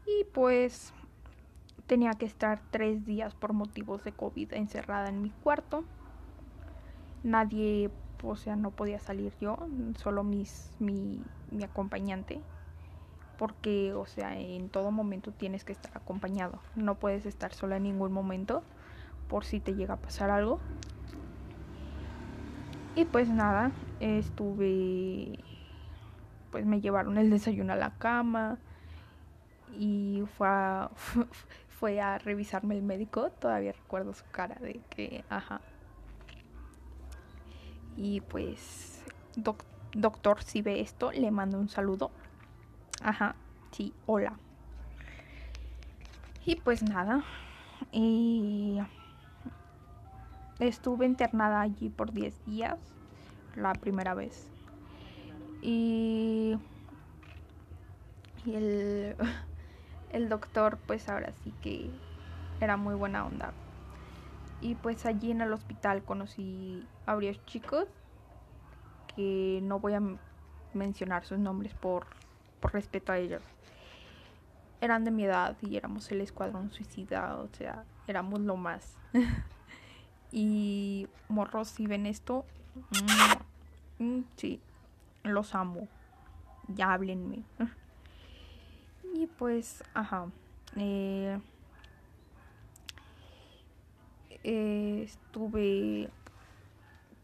Y 0.07 0.25
pues 0.33 0.93
tenía 1.87 2.12
que 2.12 2.26
estar 2.26 2.61
tres 2.71 3.05
días 3.05 3.35
por 3.35 3.53
motivos 3.53 4.05
de 4.05 4.12
COVID 4.12 4.55
encerrada 4.55 5.09
en 5.09 5.23
mi 5.23 5.31
cuarto. 5.31 5.85
Nadie, 7.23 7.91
o 8.23 8.37
sea, 8.37 8.57
no 8.57 8.71
podía 8.71 9.00
salir 9.00 9.35
yo, 9.41 9.59
solo 9.97 10.25
mis, 10.25 10.71
mi, 10.79 11.23
mi 11.50 11.64
acompañante. 11.64 12.41
Porque, 13.38 13.93
o 13.95 14.07
sea, 14.07 14.38
en 14.38 14.69
todo 14.69 14.91
momento 14.91 15.33
tienes 15.33 15.64
que 15.64 15.73
estar 15.73 15.97
acompañado. 15.97 16.61
No 16.76 16.95
puedes 16.95 17.26
estar 17.26 17.53
sola 17.53 17.76
en 17.76 17.85
ningún 17.85 18.12
momento 18.12 18.62
por 19.29 19.45
si 19.45 19.61
te 19.61 19.75
llega 19.75 19.95
a 19.95 19.99
pasar 19.99 20.31
algo. 20.31 20.61
Y 22.97 23.05
pues 23.07 23.29
nada, 23.29 23.73
estuve, 23.99 25.38
pues 26.53 26.64
me 26.64 26.81
llevaron 26.81 27.19
el 27.19 27.29
desayuno 27.31 27.73
a 27.73 27.76
la 27.76 27.91
cama 27.99 28.59
y 29.76 30.23
fue 30.37 30.47
a, 30.49 30.91
fue 31.69 32.00
a 32.00 32.19
revisarme 32.19 32.76
el 32.76 32.83
médico, 32.83 33.31
todavía 33.31 33.73
recuerdo 33.73 34.14
su 34.14 34.25
cara 34.31 34.57
de 34.61 34.81
que, 34.91 35.25
ajá. 35.29 35.61
Y 37.97 38.21
pues, 38.23 39.03
doctor, 39.95 40.43
si 40.43 40.62
ve 40.62 40.81
esto, 40.81 41.12
le 41.12 41.31
mando 41.31 41.59
un 41.59 41.69
saludo. 41.69 42.11
Ajá, 43.03 43.35
sí, 43.73 43.93
hola. 44.07 44.39
Y 46.47 46.57
pues 46.57 46.83
nada, 46.83 47.25
y 47.93 48.79
estuve 50.59 51.07
internada 51.07 51.61
allí 51.61 51.89
por 51.89 52.13
10 52.13 52.45
días, 52.45 52.79
la 53.57 53.73
primera 53.73 54.15
vez. 54.15 54.49
Y, 55.63 56.59
el, 58.47 59.17
el 60.11 60.29
doctor 60.29 60.79
pues 60.87 61.09
ahora 61.09 61.33
sí 61.33 61.53
que 61.63 61.91
era 62.61 62.77
muy 62.77 62.95
buena 62.95 63.27
onda. 63.27 63.53
Y 64.61 64.75
pues 64.77 65.05
allí 65.07 65.31
en 65.31 65.41
el 65.41 65.53
hospital 65.53 66.03
conocí 66.05 66.87
a 67.07 67.15
varios 67.15 67.45
chicos 67.47 67.87
que 69.15 69.61
no 69.63 69.79
voy 69.79 69.95
a 69.95 70.03
mencionar 70.73 71.25
sus 71.25 71.39
nombres 71.39 71.75
por, 71.75 72.07
por 72.64 72.73
respeto 72.73 73.12
a 73.12 73.18
ellos. 73.18 73.42
Eran 74.80 75.04
de 75.04 75.11
mi 75.11 75.25
edad 75.25 75.54
y 75.61 75.76
éramos 75.76 76.11
el 76.11 76.23
escuadrón 76.23 76.73
suicida, 76.73 77.37
o 77.37 77.49
sea, 77.49 77.85
éramos 78.09 78.40
lo 78.40 78.56
más. 78.56 78.97
Y 80.37 81.06
morros, 81.28 81.68
si 81.68 81.87
ven 81.87 82.06
esto, 82.06 82.44
mm, 84.00 84.04
mm, 84.04 84.25
sí, 84.35 84.61
los 85.23 85.54
amo. 85.54 85.87
Ya 86.68 86.92
háblenme. 86.92 87.44
Y 89.14 89.28
pues, 89.28 89.85
ajá. 89.94 90.26
Eh, 90.76 91.38
estuve, 94.42 96.11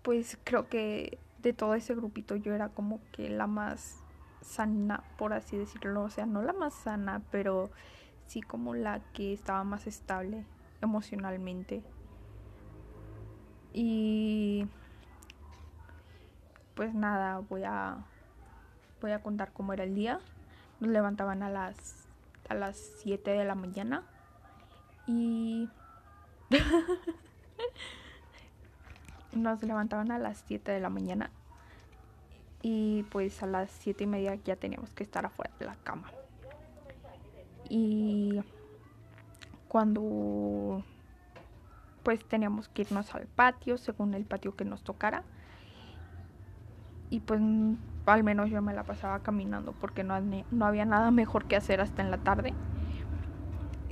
pues 0.03 0.39
creo 0.45 0.69
que 0.69 1.19
de 1.43 1.53
todo 1.53 1.75
ese 1.75 1.97
grupito 1.97 2.37
yo 2.37 2.55
era 2.55 2.69
como 2.69 3.01
que 3.11 3.29
la 3.29 3.49
más 3.49 4.00
sana, 4.41 5.03
por 5.17 5.33
así 5.33 5.57
decirlo. 5.57 6.03
O 6.03 6.11
sea, 6.11 6.27
no 6.27 6.43
la 6.43 6.53
más 6.53 6.75
sana, 6.75 7.23
pero 7.31 7.71
sí 8.27 8.43
como 8.43 8.75
la 8.75 9.01
que 9.13 9.33
estaba 9.33 9.65
más 9.65 9.87
estable 9.87 10.45
emocionalmente. 10.81 11.83
Y 13.73 14.67
pues 16.75 16.95
nada, 16.95 17.39
voy 17.39 17.65
a 17.65 17.99
voy 19.01 19.13
a 19.13 19.23
contar 19.23 19.53
cómo 19.53 19.73
era 19.73 19.85
el 19.85 19.95
día. 19.95 20.21
Nos 20.81 20.91
levantaban 20.91 21.43
a 21.43 21.51
las 21.51 22.09
a 22.49 22.55
las 22.55 22.77
7 23.03 23.31
de 23.31 23.45
la 23.45 23.55
mañana 23.55 24.03
y 25.07 25.69
nos 29.33 29.63
levantaban 29.63 30.11
a 30.11 30.19
las 30.19 30.43
7 30.47 30.73
de 30.73 30.81
la 30.81 30.91
mañana 30.91 31.31
y 32.63 33.05
pues 33.05 33.43
a 33.43 33.47
las 33.47 33.71
7 33.71 34.05
y 34.05 34.07
media 34.07 34.35
ya 34.37 34.57
teníamos 34.57 34.91
que 34.91 35.03
estar 35.03 35.25
afuera 35.25 35.53
de 35.59 35.67
la 35.67 35.77
cama. 35.77 36.11
Y 37.69 38.41
cuando 39.69 40.85
pues 42.03 42.25
teníamos 42.25 42.69
que 42.69 42.83
irnos 42.83 43.15
al 43.15 43.27
patio 43.27 43.79
según 43.79 44.15
el 44.15 44.25
patio 44.25 44.57
que 44.57 44.65
nos 44.65 44.83
tocara. 44.83 45.23
Y 47.09 47.21
pues 47.21 47.41
al 48.07 48.25
menos 48.25 48.51
yo 48.51 48.63
me 48.63 48.75
la 48.75 48.85
pasaba 48.85 49.21
caminando 49.21 49.73
porque 49.73 50.05
no, 50.05 50.21
no 50.21 50.67
había 50.67 50.85
nada 50.85 51.11
mejor 51.11 51.47
que 51.47 51.57
hacer 51.57 51.81
hasta 51.81 52.03
en 52.03 52.11
la 52.11 52.19
tarde. 52.19 52.55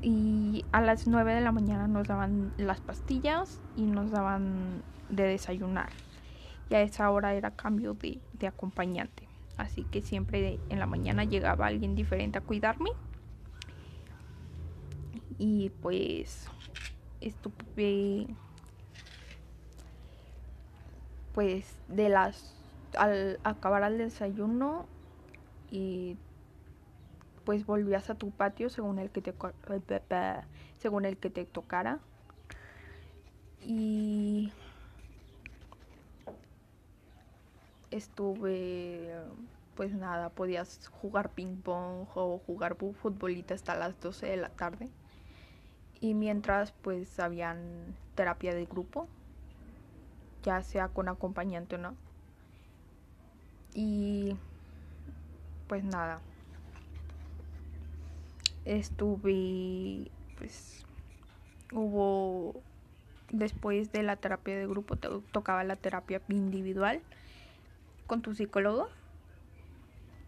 Y 0.00 0.64
a 0.72 0.80
las 0.80 1.08
9 1.08 1.34
de 1.34 1.40
la 1.40 1.52
mañana 1.52 1.88
nos 1.88 2.06
daban 2.06 2.52
las 2.56 2.80
pastillas 2.80 3.60
y 3.76 3.82
nos 3.82 4.10
daban 4.10 4.82
de 5.08 5.24
desayunar. 5.24 5.90
Y 6.70 6.74
a 6.74 6.82
esa 6.82 7.10
hora 7.10 7.34
era 7.34 7.50
cambio 7.52 7.94
de, 7.94 8.20
de 8.34 8.46
acompañante. 8.46 9.28
Así 9.56 9.84
que 9.84 10.02
siempre 10.02 10.58
en 10.68 10.78
la 10.78 10.86
mañana 10.86 11.24
llegaba 11.24 11.66
alguien 11.66 11.94
diferente 11.94 12.38
a 12.38 12.42
cuidarme. 12.42 12.90
Y 15.38 15.70
pues 15.82 16.48
estuve 17.20 18.26
pues 21.34 21.76
de 21.88 22.08
las 22.08 22.54
al 22.96 23.38
acabar 23.44 23.82
el 23.84 23.98
desayuno 23.98 24.86
y 25.70 26.16
pues 27.44 27.66
volvías 27.66 28.10
a 28.10 28.14
tu 28.14 28.30
patio 28.30 28.70
según 28.70 28.98
el 28.98 29.10
que 29.10 29.22
te 29.22 29.34
según 30.78 31.04
el 31.04 31.16
que 31.16 31.30
te 31.30 31.44
tocara 31.44 32.00
y 33.60 34.52
estuve 37.90 39.14
pues 39.78 39.92
nada 39.92 40.30
podías 40.30 40.88
jugar 40.88 41.30
ping 41.30 41.56
pong 41.56 42.04
o 42.14 42.38
jugar 42.44 42.76
futbolita 42.76 43.54
hasta 43.54 43.76
las 43.76 44.00
12 44.00 44.26
de 44.26 44.36
la 44.36 44.48
tarde. 44.48 44.88
Y 46.00 46.14
mientras 46.14 46.72
pues 46.72 47.20
habían 47.20 47.94
terapia 48.16 48.54
de 48.54 48.64
grupo, 48.66 49.06
ya 50.42 50.62
sea 50.62 50.88
con 50.88 51.08
acompañante 51.08 51.76
o 51.76 51.78
no. 51.78 51.94
Y 53.72 54.36
pues 55.68 55.84
nada, 55.84 56.20
estuve 58.64 60.10
pues 60.38 60.84
hubo 61.72 62.60
después 63.30 63.92
de 63.92 64.02
la 64.02 64.16
terapia 64.16 64.56
de 64.56 64.66
grupo 64.66 64.96
tocaba 64.96 65.62
la 65.62 65.76
terapia 65.76 66.20
individual 66.28 67.00
con 68.08 68.22
tu 68.22 68.34
psicólogo 68.34 68.88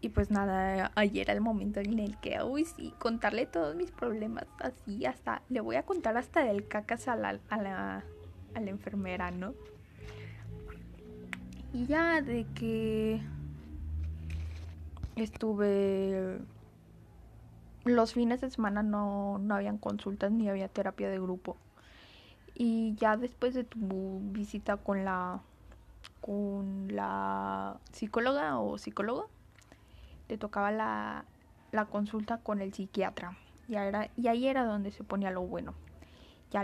y 0.01 0.09
pues 0.09 0.31
nada, 0.31 0.91
ayer 0.95 1.29
era 1.29 1.33
el 1.33 1.41
momento 1.41 1.79
en 1.79 1.99
el 1.99 2.17
que, 2.17 2.41
uy, 2.41 2.65
sí, 2.65 2.91
contarle 2.97 3.45
todos 3.45 3.75
mis 3.75 3.91
problemas, 3.91 4.45
así 4.59 5.05
hasta, 5.05 5.43
le 5.49 5.61
voy 5.61 5.75
a 5.75 5.83
contar 5.83 6.17
hasta 6.17 6.43
del 6.43 6.67
cacas 6.67 7.07
a 7.07 7.15
la, 7.15 7.39
a 7.49 7.57
la, 7.61 8.03
a 8.55 8.59
la 8.59 8.69
enfermera, 8.71 9.29
¿no? 9.29 9.53
Y 11.71 11.85
ya 11.85 12.21
de 12.23 12.47
que 12.55 13.21
estuve 15.15 16.39
los 17.85 18.13
fines 18.13 18.41
de 18.41 18.49
semana 18.49 18.81
no, 18.81 19.37
no 19.37 19.53
habían 19.53 19.77
consultas 19.77 20.31
ni 20.31 20.49
había 20.49 20.67
terapia 20.67 21.09
de 21.09 21.19
grupo. 21.19 21.57
Y 22.55 22.95
ya 22.95 23.17
después 23.17 23.53
de 23.53 23.63
tu 23.63 24.19
visita 24.31 24.77
con 24.77 25.05
la 25.05 25.41
con 26.21 26.87
la 26.95 27.77
psicóloga 27.91 28.59
o 28.59 28.77
psicólogo, 28.77 29.29
te 30.27 30.37
tocaba 30.37 30.71
la, 30.71 31.25
la 31.71 31.85
consulta 31.85 32.37
con 32.37 32.61
el 32.61 32.73
psiquiatra. 32.73 33.37
Y, 33.67 33.75
era, 33.75 34.09
y 34.15 34.27
ahí 34.27 34.47
era 34.47 34.63
donde 34.63 34.91
se 34.91 35.03
ponía 35.03 35.31
lo 35.31 35.41
bueno. 35.41 35.73
Ya 36.51 36.63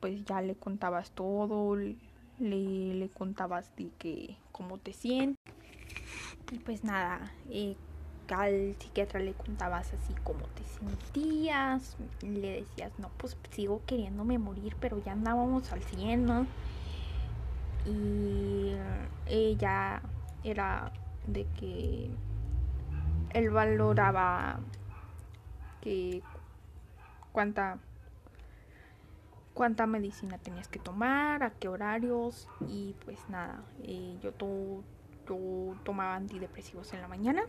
pues 0.00 0.24
ya 0.24 0.40
le 0.40 0.54
contabas 0.54 1.10
todo, 1.10 1.76
le, 1.76 1.96
le 2.38 3.08
contabas 3.08 3.74
de 3.76 3.90
que 3.98 4.36
cómo 4.52 4.78
te 4.78 4.92
sientes. 4.92 5.38
Y 6.52 6.58
pues 6.58 6.84
nada, 6.84 7.32
eh, 7.50 7.76
al 8.32 8.74
psiquiatra 8.78 9.20
le 9.20 9.32
contabas 9.34 9.92
así 9.92 10.14
cómo 10.22 10.46
te 10.48 10.62
sentías, 10.64 11.96
le 12.22 12.60
decías, 12.60 12.92
no, 12.98 13.10
pues 13.16 13.36
sigo 13.50 13.82
queriéndome 13.86 14.38
morir, 14.38 14.76
pero 14.80 15.02
ya 15.02 15.12
andábamos 15.12 15.72
al 15.72 15.82
100, 15.82 16.24
¿no? 16.24 16.46
Y 17.84 18.74
ella 19.26 20.02
era 20.42 20.90
de 21.26 21.46
que 21.58 22.10
él 23.30 23.50
valoraba 23.50 24.60
que 25.80 26.22
cuánta 27.32 27.78
cuánta 29.54 29.86
medicina 29.86 30.36
tenías 30.38 30.68
que 30.68 30.80
tomar, 30.80 31.42
a 31.42 31.50
qué 31.50 31.68
horarios 31.68 32.48
y 32.68 32.94
pues 33.04 33.28
nada, 33.28 33.62
eh, 33.84 34.18
yo, 34.20 34.32
yo 35.28 35.76
tomaba 35.84 36.16
antidepresivos 36.16 36.92
en 36.92 37.00
la 37.00 37.08
mañana 37.08 37.42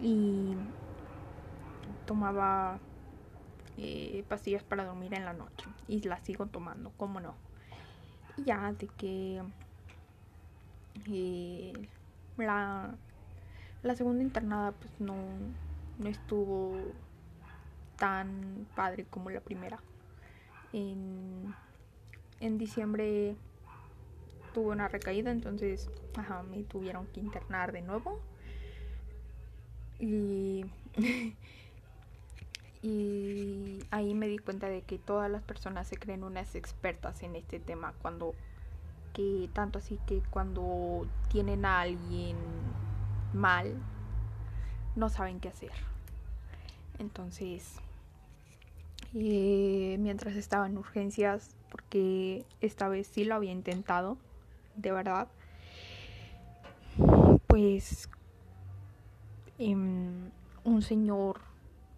y 0.00 0.56
tomaba 2.04 2.80
eh, 3.76 4.24
pastillas 4.28 4.64
para 4.64 4.84
dormir 4.84 5.14
en 5.14 5.24
la 5.24 5.32
noche 5.32 5.70
y 5.86 6.02
las 6.02 6.22
sigo 6.24 6.46
tomando, 6.46 6.92
cómo 6.96 7.20
no. 7.20 7.47
Ya 8.46 8.72
de 8.72 8.86
que 8.86 9.42
eh, 11.06 11.72
la, 12.36 12.94
la 13.82 13.94
segunda 13.96 14.22
internada 14.22 14.72
pues 14.72 14.92
no, 15.00 15.14
no 15.98 16.08
estuvo 16.08 16.94
tan 17.96 18.66
padre 18.74 19.04
como 19.10 19.30
la 19.30 19.40
primera. 19.40 19.80
En, 20.72 21.54
en 22.40 22.58
diciembre 22.58 23.36
tuve 24.52 24.72
una 24.72 24.88
recaída, 24.88 25.30
entonces 25.30 25.88
ajá, 26.16 26.42
me 26.42 26.62
tuvieron 26.64 27.06
que 27.08 27.20
internar 27.20 27.72
de 27.72 27.82
nuevo. 27.82 28.18
Y, 29.98 30.64
y 32.82 33.78
ahí 33.90 34.14
me 34.14 34.28
di 34.28 34.38
cuenta 34.38 34.68
de 34.68 34.82
que 34.82 34.98
todas 34.98 35.30
las 35.30 35.42
personas 35.42 35.88
se 35.88 35.96
creen 35.96 36.24
unas 36.24 36.54
expertas 36.54 37.22
en 37.22 37.36
este 37.36 37.58
tema 37.58 37.92
cuando 38.02 38.34
que 39.12 39.48
tanto 39.52 39.78
así 39.78 39.98
que 40.06 40.22
cuando 40.30 41.06
tienen 41.28 41.64
a 41.64 41.80
alguien 41.80 42.36
mal 43.32 43.74
no 44.96 45.08
saben 45.08 45.40
qué 45.40 45.48
hacer. 45.48 45.72
Entonces, 46.98 47.76
eh, 49.14 49.96
mientras 49.98 50.34
estaba 50.36 50.66
en 50.66 50.78
urgencias, 50.78 51.56
porque 51.70 52.44
esta 52.60 52.88
vez 52.88 53.06
sí 53.06 53.24
lo 53.24 53.34
había 53.34 53.52
intentado, 53.52 54.18
de 54.76 54.92
verdad, 54.92 55.28
pues 57.46 58.08
Em, 59.58 60.30
un 60.62 60.82
señor, 60.82 61.40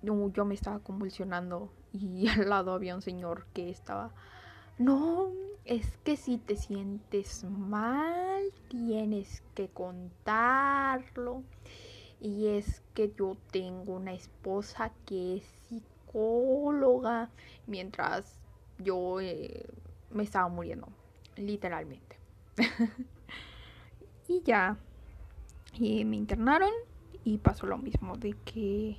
yo, 0.02 0.44
me 0.44 0.54
estaba 0.54 0.80
convulsionando 0.80 1.70
y 1.92 2.28
al 2.28 2.48
lado 2.48 2.72
había 2.72 2.94
un 2.94 3.02
señor 3.02 3.46
que 3.52 3.70
estaba, 3.70 4.12
no, 4.78 5.32
es 5.64 5.96
que 5.98 6.16
si 6.16 6.38
te 6.38 6.56
sientes 6.56 7.44
mal, 7.44 8.42
tienes 8.68 9.42
que 9.54 9.68
contarlo. 9.68 11.42
Y 12.22 12.48
es 12.48 12.82
que 12.92 13.14
yo 13.18 13.36
tengo 13.50 13.94
una 13.94 14.12
esposa 14.12 14.92
que 15.06 15.38
es 15.38 15.44
psicóloga, 15.68 17.30
mientras 17.66 18.38
yo 18.78 19.20
eh, 19.20 19.66
me 20.10 20.22
estaba 20.22 20.48
muriendo, 20.48 20.88
literalmente. 21.36 22.18
y 24.28 24.42
ya, 24.42 24.76
y 25.74 26.04
me 26.04 26.16
internaron 26.16 26.72
y 27.24 27.38
pasó 27.38 27.66
lo 27.66 27.78
mismo 27.78 28.16
de 28.16 28.34
que 28.44 28.96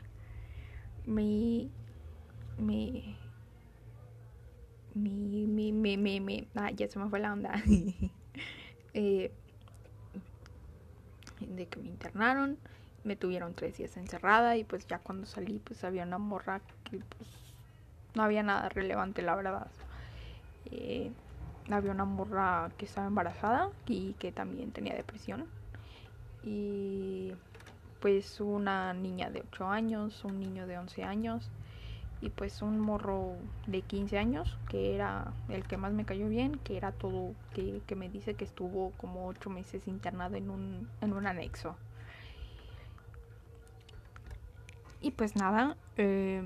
me 1.06 1.70
me 2.58 3.18
mi, 4.94 5.48
mi, 5.48 5.72
mi, 5.72 5.98
mi, 5.98 6.20
mi, 6.20 6.48
ah, 6.56 6.72
ya 6.72 6.88
se 6.88 7.00
me 7.00 7.10
fue 7.10 7.20
la 7.20 7.34
onda. 7.34 7.54
eh, 8.94 9.32
de 11.40 11.68
que 11.68 11.80
me 11.80 11.88
internaron, 11.88 12.58
me 13.04 13.16
tuvieron 13.16 13.54
tres 13.54 13.78
días 13.78 13.98
encerrada 13.98 14.58
y 14.58 14.64
pues 14.64 14.86
ya 14.88 15.00
cuando 15.00 15.26
salí 15.26 15.60
pues 15.60 15.84
había 15.84 16.04
una 16.04 16.18
morra 16.18 16.62
que 16.84 16.98
pues 16.98 17.30
no 18.14 18.24
había 18.24 18.44
nada 18.44 18.70
relevante 18.70 19.22
la 19.22 19.36
verdad. 19.36 19.68
Eh, 20.66 21.12
había 21.70 21.92
una 21.92 22.06
morra 22.06 22.70
que 22.78 22.86
estaba 22.86 23.08
embarazada 23.08 23.70
y 23.88 24.14
que 24.16 24.32
también 24.32 24.72
tenía 24.72 24.96
depresión. 24.96 25.46
Y 26.44 27.34
pues 28.02 28.42
una 28.42 28.94
niña 28.94 29.30
de 29.30 29.42
8 29.42 29.68
años, 29.68 30.26
un 30.26 30.40
niño 30.40 30.68
de 30.68 30.78
11 30.78 31.04
años 31.04 31.50
y 32.20 32.30
pues 32.30 32.62
un 32.62 32.80
morro 32.80 33.36
de 33.68 33.82
15 33.82 34.18
años 34.18 34.58
que 34.68 34.96
era 34.96 35.34
el 35.50 35.64
que 35.66 35.78
más 35.78 35.94
me 35.94 36.04
cayó 36.04 36.28
bien, 36.28 36.60
que 36.64 36.78
era 36.78 36.92
todo, 36.92 37.34
que, 37.54 37.96
me 37.96 38.10
dice 38.10 38.34
que 38.34 38.44
estuvo 38.44 38.92
como 38.98 39.28
8 39.28 39.50
meses 39.50 39.88
internado 39.88 40.36
en 40.36 40.50
un, 40.50 40.90
en 41.02 41.14
un 41.14 41.28
anexo. 41.28 41.76
Y 45.00 45.12
pues 45.12 45.36
nada, 45.36 45.78
eh, 45.98 46.44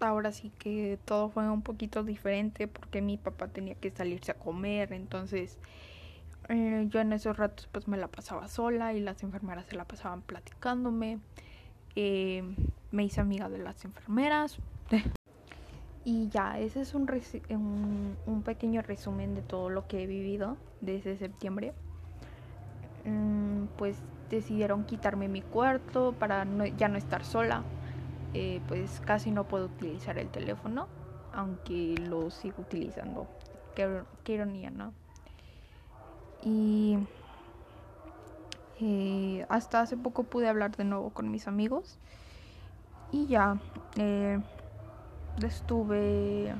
ahora 0.00 0.32
sí 0.32 0.50
que 0.58 0.98
todo 1.04 1.28
fue 1.28 1.48
un 1.48 1.62
poquito 1.62 2.02
diferente 2.02 2.68
porque 2.68 3.00
mi 3.00 3.16
papá 3.16 3.48
tenía 3.48 3.74
que 3.74 3.90
salirse 3.90 4.32
a 4.32 4.34
comer, 4.34 4.92
entonces 4.92 5.58
eh, 6.48 6.86
yo 6.88 7.00
en 7.00 7.12
esos 7.12 7.36
ratos 7.36 7.68
pues 7.72 7.88
me 7.88 7.96
la 7.96 8.08
pasaba 8.08 8.48
sola 8.48 8.92
y 8.92 9.00
las 9.00 9.22
enfermeras 9.22 9.66
se 9.66 9.76
la 9.76 9.84
pasaban 9.84 10.22
platicándome. 10.22 11.18
Eh, 11.96 12.42
me 12.90 13.04
hice 13.04 13.20
amiga 13.20 13.48
de 13.48 13.58
las 13.58 13.84
enfermeras. 13.84 14.58
y 16.04 16.28
ya, 16.28 16.58
ese 16.58 16.82
es 16.82 16.94
un, 16.94 17.08
un, 18.26 18.42
pequeño 18.42 18.82
resumen 18.82 19.34
de 19.34 19.42
todo 19.42 19.70
lo 19.70 19.88
que 19.88 20.02
he 20.02 20.06
vivido 20.06 20.56
desde 20.80 21.16
septiembre. 21.16 21.72
Mm, 23.04 23.66
pues 23.76 23.96
decidieron 24.30 24.84
quitarme 24.84 25.28
mi 25.28 25.42
cuarto 25.42 26.12
para 26.12 26.46
ya 26.76 26.88
no 26.88 26.98
estar 26.98 27.24
sola. 27.24 27.62
Eh, 28.34 28.60
pues 28.68 29.00
casi 29.04 29.30
no 29.30 29.44
puedo 29.44 29.66
utilizar 29.66 30.18
el 30.18 30.28
teléfono, 30.28 30.88
aunque 31.32 31.94
lo 31.98 32.30
sigo 32.30 32.56
utilizando. 32.60 33.26
Qué, 33.74 34.02
qué 34.24 34.34
ironía, 34.34 34.70
¿no? 34.70 34.92
Y 36.42 36.98
hasta 39.48 39.80
hace 39.80 39.96
poco 39.96 40.24
pude 40.24 40.48
hablar 40.48 40.76
de 40.76 40.84
nuevo 40.84 41.10
con 41.10 41.30
mis 41.30 41.48
amigos. 41.48 41.98
Y 43.12 43.26
ya, 43.26 43.58
eh, 43.96 44.38
estuve, 45.42 46.54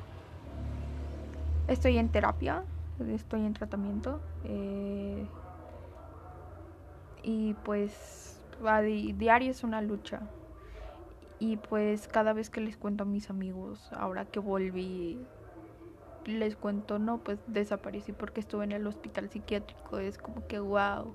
estoy 1.68 1.98
en 1.98 2.08
terapia, 2.08 2.62
estoy 3.08 3.44
en 3.44 3.52
tratamiento. 3.52 4.20
Eh, 4.44 5.26
y 7.22 7.54
pues 7.64 8.40
diario 9.16 9.50
es 9.50 9.64
una 9.64 9.82
lucha. 9.82 10.20
Y 11.38 11.58
pues 11.58 12.08
cada 12.08 12.32
vez 12.32 12.48
que 12.48 12.60
les 12.60 12.76
cuento 12.76 13.02
a 13.02 13.06
mis 13.06 13.28
amigos, 13.28 13.90
ahora 13.92 14.24
que 14.24 14.40
volví 14.40 15.18
les 16.26 16.56
cuento, 16.56 16.98
no, 16.98 17.18
pues 17.18 17.38
desaparecí 17.46 18.12
porque 18.12 18.40
estuve 18.40 18.64
en 18.64 18.72
el 18.72 18.86
hospital 18.86 19.28
psiquiátrico. 19.30 19.98
Es 19.98 20.18
como 20.18 20.46
que, 20.46 20.58
wow, 20.58 21.14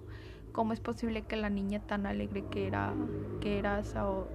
¿cómo 0.51 0.73
es 0.73 0.79
posible 0.79 1.21
que 1.23 1.35
la 1.35 1.49
niña 1.49 1.79
tan 1.79 2.05
alegre 2.05 2.43
que 2.49 2.67
era, 2.67 2.95
que 3.39 3.59
era 3.59 3.81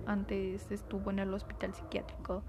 antes 0.06 0.70
estuvo 0.70 1.10
en 1.10 1.18
el 1.18 1.32
hospital 1.32 1.72
psiquiátrico? 1.74 2.42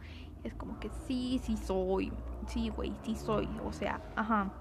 Es 0.43 0.53
como 0.53 0.79
que 0.79 0.89
sí, 1.07 1.41
sí 1.43 1.57
soy, 1.57 2.11
sí, 2.47 2.69
güey, 2.69 2.93
sí 3.03 3.15
soy, 3.15 3.49
o 3.63 3.73
sea, 3.73 4.01
ajá. 4.15 4.51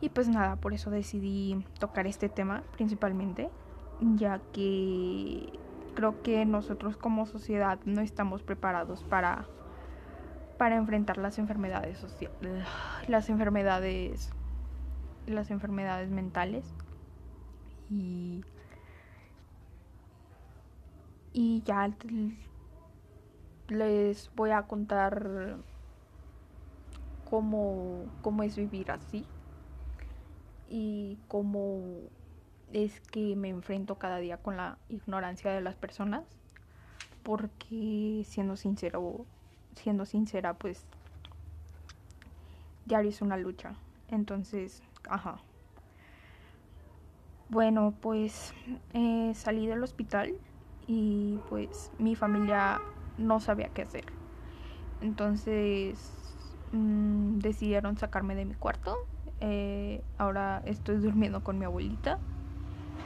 Y 0.00 0.08
pues 0.08 0.28
nada, 0.28 0.56
por 0.56 0.74
eso 0.74 0.90
decidí 0.90 1.64
tocar 1.78 2.06
este 2.06 2.28
tema 2.28 2.62
principalmente, 2.72 3.50
ya 4.16 4.40
que 4.52 5.52
creo 5.94 6.20
que 6.22 6.44
nosotros 6.44 6.96
como 6.96 7.26
sociedad 7.26 7.78
no 7.84 8.00
estamos 8.00 8.42
preparados 8.42 9.02
para 9.04 9.46
para 10.62 10.76
enfrentar 10.76 11.18
las 11.18 11.40
enfermedades 11.40 11.98
sociales, 11.98 12.64
las 13.08 13.28
enfermedades, 13.28 14.30
las 15.26 15.50
enfermedades 15.50 16.08
mentales. 16.08 16.72
Y 17.90 18.44
y 21.32 21.62
ya 21.62 21.90
les 23.66 24.30
voy 24.36 24.52
a 24.52 24.62
contar 24.68 25.56
cómo, 27.28 28.04
cómo 28.22 28.44
es 28.44 28.54
vivir 28.54 28.92
así 28.92 29.26
y 30.68 31.18
cómo 31.26 31.80
es 32.72 33.00
que 33.00 33.34
me 33.34 33.48
enfrento 33.48 33.96
cada 33.96 34.18
día 34.18 34.36
con 34.36 34.56
la 34.56 34.78
ignorancia 34.88 35.50
de 35.50 35.60
las 35.60 35.74
personas 35.74 36.22
porque 37.24 38.22
siendo 38.26 38.56
sincero 38.56 39.26
siendo 39.76 40.04
sincera 40.06 40.54
pues 40.54 40.86
diario 42.84 43.10
es 43.10 43.22
una 43.22 43.36
lucha 43.36 43.74
entonces 44.08 44.82
ajá 45.08 45.42
bueno 47.48 47.94
pues 48.00 48.54
eh, 48.92 49.32
salí 49.34 49.66
del 49.66 49.82
hospital 49.82 50.34
y 50.86 51.38
pues 51.48 51.90
mi 51.98 52.16
familia 52.16 52.80
no 53.16 53.40
sabía 53.40 53.68
qué 53.68 53.82
hacer. 53.82 54.04
Entonces 55.00 56.36
mmm, 56.72 57.38
decidieron 57.38 57.96
sacarme 57.96 58.34
de 58.34 58.44
mi 58.44 58.54
cuarto. 58.54 58.96
Eh, 59.40 60.02
ahora 60.18 60.62
estoy 60.66 60.96
durmiendo 60.96 61.42
con 61.42 61.58
mi 61.58 61.64
abuelita. 61.64 62.18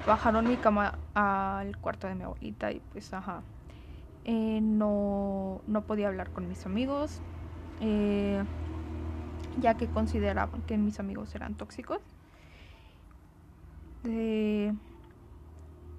Bajaron 0.07 0.47
mi 0.47 0.57
cama 0.57 0.99
al 1.15 1.77
cuarto 1.79 2.07
de 2.07 2.15
mi 2.15 2.25
abuelita 2.25 2.73
y 2.73 2.81
pues 2.93 3.13
ajá. 3.13 3.43
Eh, 4.29 4.61
no, 4.61 5.63
no 5.67 5.83
podía 5.87 6.09
hablar 6.09 6.31
con 6.33 6.49
mis 6.49 6.67
amigos. 6.67 7.23
Eh, 7.81 8.43
ya 9.59 9.77
que 9.77 9.89
consideraban 9.89 10.63
que 10.63 10.77
mis 10.77 11.01
amigos 11.01 11.35
eran 11.35 11.55
tóxicos. 11.55 12.01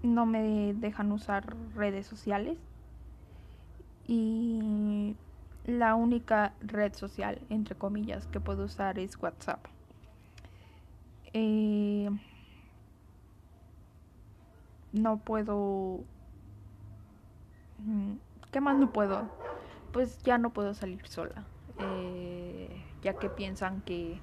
No 0.03 0.25
me 0.25 0.73
dejan 0.73 1.11
usar 1.11 1.55
redes 1.75 2.07
sociales 2.07 2.57
y 4.07 5.15
la 5.65 5.95
única 5.95 6.53
red 6.61 6.93
social, 6.93 7.41
entre 7.49 7.75
comillas, 7.75 8.25
que 8.27 8.39
puedo 8.39 8.65
usar 8.65 8.99
es 8.99 9.21
WhatsApp. 9.21 9.65
Eh, 11.33 12.09
no 14.93 15.17
puedo... 15.17 16.03
Mm, 17.79 18.13
¿Qué 18.51 18.61
más 18.61 18.77
no 18.77 18.91
puedo? 18.91 19.29
Pues 19.91 20.21
ya 20.23 20.37
no 20.37 20.51
puedo 20.51 20.73
salir 20.73 21.05
sola. 21.07 21.43
Eh, 21.79 22.83
ya 23.01 23.13
que 23.13 23.29
piensan 23.29 23.81
que, 23.81 24.19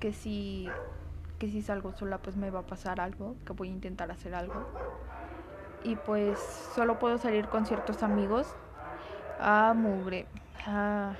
que 0.00 0.12
si 0.12 0.68
que 1.38 1.48
si 1.48 1.60
salgo 1.60 1.92
sola 1.92 2.18
pues 2.18 2.36
me 2.36 2.50
va 2.50 2.60
a 2.60 2.66
pasar 2.66 3.00
algo, 3.00 3.34
que 3.44 3.52
voy 3.52 3.68
a 3.68 3.72
intentar 3.72 4.12
hacer 4.12 4.32
algo. 4.32 4.64
Y 5.82 5.96
pues 5.96 6.38
solo 6.72 7.00
puedo 7.00 7.18
salir 7.18 7.48
con 7.48 7.66
ciertos 7.66 8.04
amigos. 8.04 8.46
Ah, 9.40 9.74
mugre. 9.76 10.26
Ah. 10.64 11.14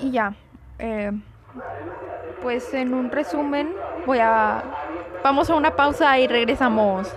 Y 0.00 0.10
ya. 0.10 0.34
Eh, 0.80 1.12
pues 2.42 2.74
en 2.74 2.94
un 2.94 3.12
resumen 3.12 3.72
voy 4.06 4.18
a... 4.18 4.64
Vamos 5.22 5.48
a 5.48 5.54
una 5.54 5.76
pausa 5.76 6.18
y 6.18 6.26
regresamos. 6.26 7.14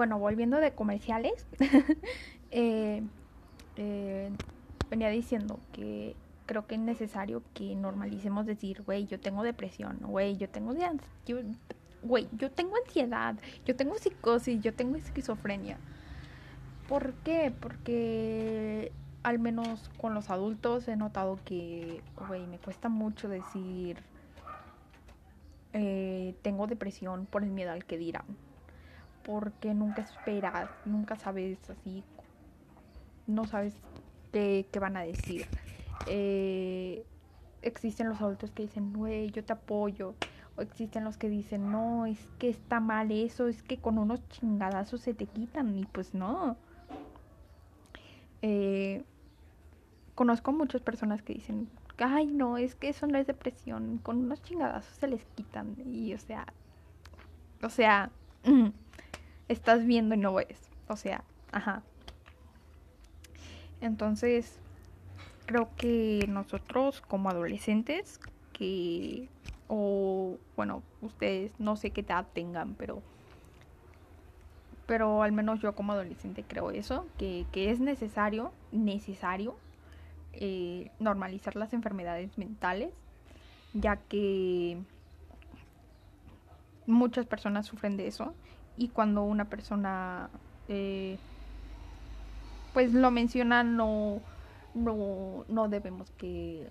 Bueno, 0.00 0.18
volviendo 0.18 0.56
de 0.56 0.72
comerciales, 0.72 1.46
eh, 2.50 3.02
eh, 3.76 4.30
venía 4.88 5.10
diciendo 5.10 5.60
que 5.72 6.16
creo 6.46 6.66
que 6.66 6.76
es 6.76 6.80
necesario 6.80 7.42
que 7.52 7.74
normalicemos 7.74 8.46
decir, 8.46 8.80
güey, 8.80 9.04
yo 9.04 9.20
tengo 9.20 9.42
depresión, 9.42 9.98
güey, 10.00 10.38
yo 10.38 10.48
tengo 10.48 10.74
yo, 11.26 11.36
güey, 12.02 12.28
yo 12.32 12.50
tengo 12.50 12.76
ansiedad, 12.82 13.36
yo 13.66 13.76
tengo 13.76 13.94
psicosis, 13.98 14.62
yo 14.62 14.72
tengo 14.72 14.96
esquizofrenia. 14.96 15.76
¿Por 16.88 17.12
qué? 17.16 17.52
Porque 17.60 18.92
al 19.22 19.38
menos 19.38 19.90
con 20.00 20.14
los 20.14 20.30
adultos 20.30 20.88
he 20.88 20.96
notado 20.96 21.38
que, 21.44 22.00
güey, 22.26 22.46
me 22.46 22.56
cuesta 22.56 22.88
mucho 22.88 23.28
decir, 23.28 23.98
eh, 25.74 26.34
tengo 26.40 26.66
depresión 26.66 27.26
por 27.26 27.42
el 27.42 27.50
miedo 27.50 27.72
al 27.72 27.84
que 27.84 27.98
dirán 27.98 28.24
porque 29.24 29.74
nunca 29.74 30.02
esperas, 30.02 30.70
nunca 30.84 31.16
sabes 31.16 31.58
así, 31.70 32.04
no 33.26 33.46
sabes 33.46 33.74
qué, 34.32 34.66
van 34.80 34.96
a 34.96 35.02
decir. 35.02 35.46
Eh, 36.06 37.04
existen 37.62 38.08
los 38.08 38.20
adultos 38.20 38.50
que 38.50 38.62
dicen, 38.62 38.92
güey, 38.92 39.30
yo 39.30 39.44
te 39.44 39.52
apoyo. 39.52 40.14
O 40.56 40.62
existen 40.62 41.04
los 41.04 41.16
que 41.16 41.28
dicen, 41.28 41.70
no, 41.70 42.06
es 42.06 42.28
que 42.38 42.48
está 42.48 42.80
mal 42.80 43.12
eso, 43.12 43.46
es 43.48 43.62
que 43.62 43.78
con 43.78 43.98
unos 43.98 44.26
chingadazos 44.28 45.00
se 45.00 45.14
te 45.14 45.26
quitan. 45.26 45.76
Y 45.76 45.84
pues 45.84 46.14
no. 46.14 46.56
Eh, 48.42 49.04
conozco 50.14 50.52
muchas 50.52 50.82
personas 50.82 51.22
que 51.22 51.34
dicen, 51.34 51.68
ay, 51.98 52.26
no, 52.26 52.56
es 52.56 52.74
que 52.74 52.88
eso 52.88 53.06
no 53.06 53.18
es 53.18 53.26
depresión, 53.26 53.98
con 54.02 54.18
unos 54.18 54.42
chingadazos 54.42 54.96
se 54.96 55.08
les 55.08 55.24
quitan. 55.34 55.76
Y 55.86 56.14
o 56.14 56.18
sea, 56.18 56.46
o 57.62 57.68
sea, 57.68 58.10
estás 59.50 59.84
viendo 59.84 60.14
y 60.14 60.18
no 60.18 60.34
ves. 60.34 60.70
O 60.88 60.96
sea, 60.96 61.24
ajá. 61.52 61.82
Entonces, 63.80 64.58
creo 65.46 65.68
que 65.76 66.24
nosotros 66.28 67.00
como 67.00 67.30
adolescentes, 67.30 68.20
que, 68.52 69.28
o 69.68 70.38
bueno, 70.56 70.82
ustedes 71.02 71.52
no 71.58 71.76
sé 71.76 71.90
qué 71.90 72.02
edad 72.02 72.26
tengan, 72.32 72.74
pero, 72.74 73.02
pero 74.86 75.22
al 75.22 75.32
menos 75.32 75.60
yo 75.60 75.74
como 75.74 75.92
adolescente 75.92 76.44
creo 76.46 76.70
eso, 76.70 77.06
que, 77.18 77.46
es 77.52 77.80
necesario, 77.80 78.52
necesario 78.70 79.56
eh, 80.34 80.90
normalizar 81.00 81.56
las 81.56 81.72
enfermedades 81.72 82.38
mentales, 82.38 82.92
ya 83.72 83.96
que 83.96 84.78
muchas 86.86 87.26
personas 87.26 87.66
sufren 87.66 87.96
de 87.96 88.06
eso 88.06 88.34
y 88.80 88.88
cuando 88.88 89.22
una 89.24 89.50
persona 89.50 90.30
eh, 90.68 91.18
pues 92.72 92.92
lo 92.94 93.10
menciona 93.10 93.62
no, 93.64 94.22
no, 94.74 95.44
no 95.48 95.68
debemos 95.68 96.10
que 96.12 96.70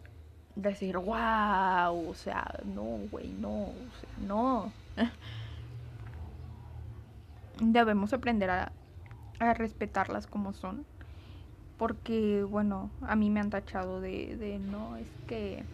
decir 0.55 0.97
wow, 0.97 2.09
o 2.09 2.13
sea, 2.15 2.45
no, 2.65 2.83
güey, 2.83 3.33
no, 3.33 3.51
o 3.51 3.91
sea, 3.99 4.09
no. 4.17 4.73
debemos 7.61 8.13
aprender 8.13 8.49
a, 8.49 8.71
a 9.39 9.53
respetarlas 9.53 10.27
como 10.27 10.53
son 10.53 10.85
porque 11.77 12.43
bueno 12.43 12.91
a 13.01 13.15
mí 13.15 13.29
me 13.29 13.39
han 13.41 13.49
tachado 13.51 14.01
de, 14.01 14.37
de 14.37 14.59
no 14.59 14.97
es 14.97 15.09
que 15.27 15.65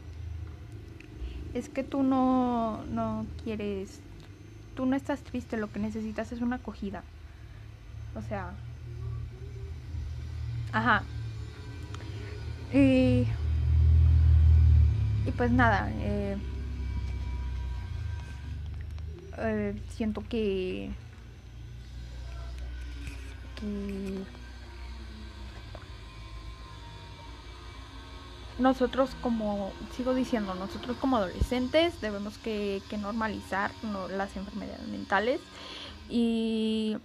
es 1.53 1.69
que 1.69 1.83
tú 1.83 2.03
no 2.03 2.85
no 2.85 3.27
quieres 3.43 4.03
tú 4.75 4.85
no 4.85 4.95
estás 4.95 5.21
triste, 5.21 5.57
lo 5.57 5.71
que 5.71 5.79
necesitas 5.79 6.31
es 6.31 6.41
una 6.41 6.57
acogida. 6.57 7.03
O 8.15 8.21
sea... 8.21 8.51
Ajá. 10.71 11.03
Y... 12.73 13.25
Y 15.25 15.31
pues 15.35 15.51
nada, 15.51 15.89
eh, 16.01 16.37
eh, 19.37 19.75
siento 19.89 20.23
que... 20.29 20.91
que 23.59 24.44
nosotros 28.57 29.11
como, 29.21 29.71
sigo 29.95 30.13
diciendo, 30.13 30.55
nosotros 30.55 30.95
como 30.97 31.17
adolescentes 31.17 31.99
debemos 32.01 32.37
que, 32.37 32.81
normalizar 32.99 33.71
las 34.09 34.35
enfermedades 34.37 34.87
mentales 34.87 35.41
y 36.09 36.97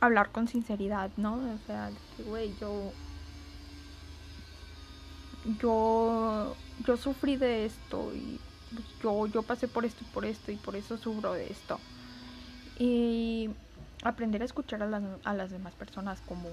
hablar 0.00 0.30
con 0.30 0.46
sinceridad, 0.46 1.10
¿no? 1.16 1.34
O 1.34 1.66
sea, 1.66 1.90
güey, 2.26 2.54
yo, 2.60 2.92
yo, 5.60 6.54
yo 6.86 6.96
sufrí 6.96 7.36
de 7.36 7.66
esto 7.66 8.12
y 8.14 8.38
yo, 9.02 9.26
yo 9.26 9.42
pasé 9.42 9.66
por 9.66 9.84
esto 9.84 10.04
y 10.04 10.12
por 10.12 10.24
esto 10.24 10.52
y 10.52 10.56
por 10.56 10.76
eso 10.76 10.96
sufro 10.98 11.32
de 11.32 11.50
esto. 11.50 11.80
Y 12.78 13.50
aprender 14.04 14.42
a 14.42 14.44
escuchar 14.44 14.84
a 14.84 14.86
las, 14.86 15.02
a 15.24 15.34
las 15.34 15.50
demás 15.50 15.74
personas 15.74 16.20
como 16.28 16.48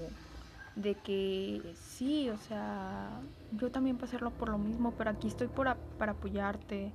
de 0.76 0.94
que 0.94 1.74
sí, 1.74 2.28
o 2.30 2.36
sea, 2.36 3.20
yo 3.50 3.70
también 3.70 3.96
pasarlo 3.96 4.30
por 4.30 4.50
lo 4.50 4.58
mismo, 4.58 4.92
pero 4.92 5.10
aquí 5.10 5.26
estoy 5.28 5.48
para 5.48 5.78
apoyarte 5.98 6.92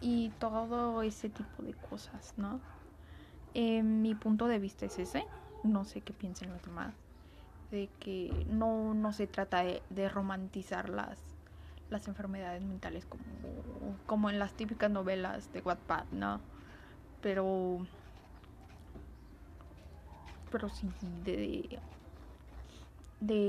y 0.00 0.30
todo 0.40 1.02
ese 1.02 1.28
tipo 1.28 1.62
de 1.62 1.74
cosas, 1.74 2.34
¿no? 2.36 2.60
mi 3.54 4.14
punto 4.14 4.48
de 4.48 4.58
vista 4.58 4.84
es 4.84 4.98
ese, 4.98 5.24
no 5.62 5.84
sé 5.84 6.02
qué 6.02 6.12
piensen 6.12 6.50
los 6.50 6.62
demás, 6.62 6.94
de 7.70 7.88
que 8.00 8.44
no, 8.50 8.92
no 8.92 9.12
se 9.14 9.26
trata 9.26 9.62
de, 9.62 10.08
romantizar 10.10 10.90
las, 10.90 11.18
las 11.88 12.06
enfermedades 12.06 12.62
mentales 12.62 13.06
como, 13.06 13.96
como 14.04 14.28
en 14.28 14.38
las 14.38 14.52
típicas 14.52 14.90
novelas 14.90 15.50
de 15.52 15.60
Wattpad, 15.60 16.04
¿no? 16.12 16.40
Pero 17.22 17.78
pero 20.50 20.68
sí 20.68 20.88
de, 21.24 21.36
de 21.36 21.80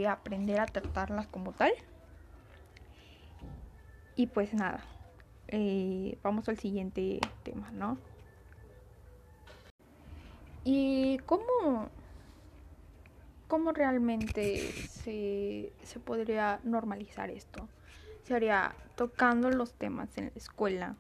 aprender 0.08 0.60
a 0.60 0.66
tratarlas 0.66 1.28
como 1.28 1.52
tal. 1.52 1.72
Y 4.16 4.28
pues 4.28 4.54
nada, 4.54 4.84
eh, 5.48 6.18
vamos 6.24 6.50
al 6.50 6.58
siguiente 6.58 7.20
tema, 7.44 7.72
¿no? 7.72 7.98
¿Y 10.64 11.20
cómo, 11.20 11.90
cómo 13.48 13.72
realmente 13.72 14.72
se, 14.90 15.72
se 15.84 16.00
podría 16.00 16.60
normalizar 16.64 17.30
esto? 17.30 17.68
Se 18.24 18.36
haría 18.36 18.76
tocando 18.96 19.50
los 19.50 19.74
temas 19.74 20.18
en 20.18 20.26
la 20.26 20.32
escuela. 20.36 20.96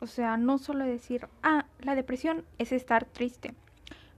O 0.00 0.06
sea, 0.06 0.36
no 0.36 0.58
solo 0.58 0.84
decir, 0.84 1.28
ah, 1.42 1.66
la 1.80 1.94
depresión 1.94 2.44
es 2.58 2.72
estar 2.72 3.04
triste 3.04 3.54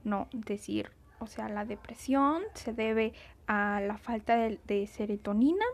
no 0.03 0.27
decir, 0.31 0.91
o 1.19 1.27
sea, 1.27 1.49
la 1.49 1.65
depresión 1.65 2.43
se 2.53 2.73
debe 2.73 3.13
a 3.47 3.81
la 3.81 3.97
falta 3.97 4.35
de, 4.35 4.87
serotonina, 4.87 5.65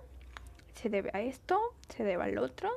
se 0.73 0.89
debe 0.89 1.11
a 1.13 1.21
esto, 1.21 1.59
se 1.89 2.03
debe 2.03 2.23
al 2.23 2.37
otro. 2.37 2.69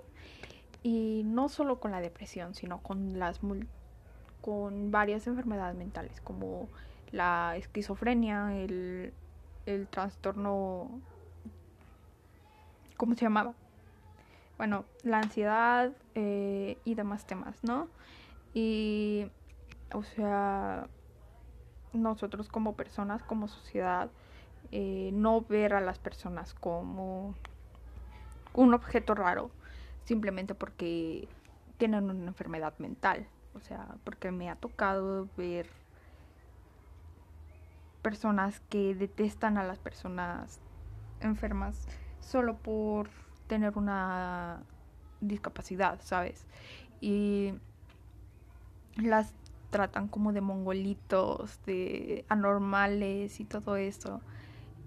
Y 0.83 1.23
no 1.25 1.49
solo 1.49 1.81
con 1.81 1.91
la 1.91 2.01
depresión, 2.01 2.55
sino 2.55 2.79
con 2.79 3.19
las 3.19 3.41
con 4.41 4.91
varias 4.91 5.27
enfermedades 5.27 5.77
mentales 5.77 6.21
como 6.21 6.69
la 7.11 7.57
esquizofrenia, 7.57 8.57
el, 8.57 9.13
el 9.67 9.89
trastorno 9.89 11.01
¿cómo 12.99 13.15
se 13.15 13.23
llamaba? 13.23 13.55
Bueno, 14.59 14.85
la 15.05 15.19
ansiedad 15.19 15.93
eh, 16.15 16.77
y 16.85 16.95
demás 16.95 17.27
temas, 17.27 17.57
¿no? 17.63 17.89
Y, 18.53 19.27
o 19.95 20.03
sea, 20.03 20.89
nosotros 21.93 22.49
como 22.49 22.75
personas, 22.75 23.23
como 23.23 23.49
sociedad, 23.49 24.11
eh, 24.73 25.11
no 25.13 25.41
ver 25.43 25.75
a 25.75 25.81
las 25.81 25.99
personas 25.99 26.55
como 26.55 27.35
un 28.55 28.75
objeto 28.75 29.15
raro 29.15 29.51
simplemente 30.05 30.55
porque 30.55 31.29
tienen 31.77 32.11
una 32.11 32.29
enfermedad 32.29 32.75
mental. 32.79 33.27
O 33.55 33.61
sea, 33.61 33.97
porque 34.05 34.31
me 34.31 34.51
ha 34.51 34.57
tocado 34.57 35.29
ver 35.37 35.69
personas 38.03 38.61
que 38.69 38.95
detestan 38.95 39.59
a 39.59 39.65
las 39.65 39.79
personas 39.79 40.61
enfermas 41.21 41.87
solo 42.21 42.57
por 42.59 43.09
tener 43.49 43.77
una 43.77 44.63
discapacidad, 45.21 46.01
¿sabes? 46.03 46.47
Y 47.01 47.55
las 48.97 49.33
tratan 49.71 50.09
como 50.09 50.33
de 50.33 50.41
mongolitos, 50.41 51.61
de 51.65 52.25
anormales 52.29 53.41
y 53.41 53.45
todo 53.45 53.77
eso. 53.77 54.21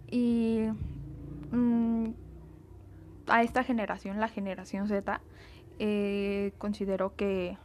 Y 0.09 0.65
mm, 1.51 2.09
a 3.27 3.43
esta 3.43 3.63
generación, 3.63 4.19
la 4.19 4.27
generación 4.27 4.87
Z, 4.87 5.21
eh, 5.79 6.53
considero 6.57 7.15
que, 7.15 7.57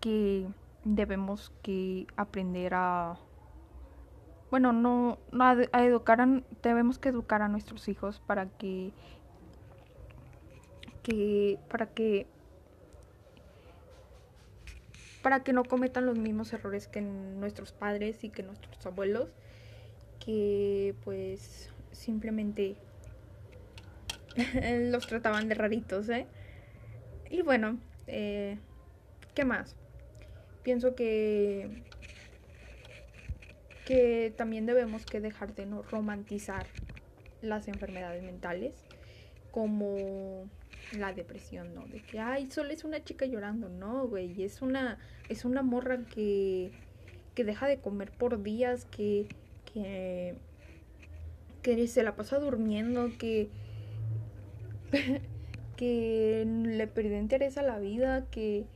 que 0.00 0.46
debemos 0.84 1.52
que 1.62 2.06
aprender 2.16 2.74
a 2.74 3.16
bueno 4.50 4.72
no, 4.72 5.18
a, 5.38 5.84
educar 5.84 6.26
debemos 6.62 6.98
que 6.98 7.10
educar 7.10 7.42
a 7.42 7.48
nuestros 7.48 7.88
hijos 7.88 8.20
para 8.26 8.46
que 8.46 8.92
que 11.02 11.58
para 11.70 11.86
que 11.86 12.26
para 15.22 15.42
que 15.44 15.52
no 15.52 15.64
cometan 15.64 16.06
los 16.06 16.18
mismos 16.18 16.52
errores 16.52 16.88
que 16.88 17.00
nuestros 17.00 17.72
padres 17.72 18.22
y 18.24 18.30
que 18.30 18.42
nuestros 18.42 18.84
abuelos, 18.84 19.30
que 20.24 20.94
pues 21.04 21.70
simplemente 21.92 22.76
los 24.90 25.06
trataban 25.06 25.48
de 25.48 25.54
raritos, 25.54 26.08
¿eh? 26.08 26.26
Y 27.30 27.42
bueno, 27.42 27.78
eh, 28.06 28.58
¿qué 29.34 29.44
más? 29.44 29.76
Pienso 30.62 30.94
que 30.94 31.82
que 33.84 34.32
también 34.36 34.64
debemos 34.64 35.04
que 35.04 35.20
dejar 35.20 35.54
de 35.54 35.66
no 35.66 35.82
romantizar 35.82 36.66
las 37.40 37.66
enfermedades 37.66 38.22
mentales 38.22 38.74
como 39.50 40.48
la 40.96 41.12
depresión, 41.12 41.74
¿no? 41.74 41.86
De 41.86 42.02
que, 42.02 42.18
ay, 42.18 42.50
solo 42.50 42.70
es 42.70 42.84
una 42.84 43.02
chica 43.02 43.26
llorando, 43.26 43.68
no, 43.68 44.06
güey, 44.06 44.42
es 44.42 44.62
una, 44.62 44.98
es 45.28 45.44
una 45.44 45.62
morra 45.62 45.98
que, 46.14 46.70
que 47.34 47.44
deja 47.44 47.66
de 47.66 47.78
comer 47.78 48.10
por 48.10 48.42
días, 48.42 48.86
que, 48.86 49.26
que, 49.72 50.34
que 51.62 51.86
se 51.86 52.02
la 52.02 52.16
pasa 52.16 52.38
durmiendo, 52.38 53.10
que, 53.18 53.48
que 55.76 56.44
le 56.46 56.86
perdió 56.86 57.18
interés 57.18 57.56
a 57.56 57.62
la 57.62 57.78
vida, 57.78 58.26
que 58.30 58.66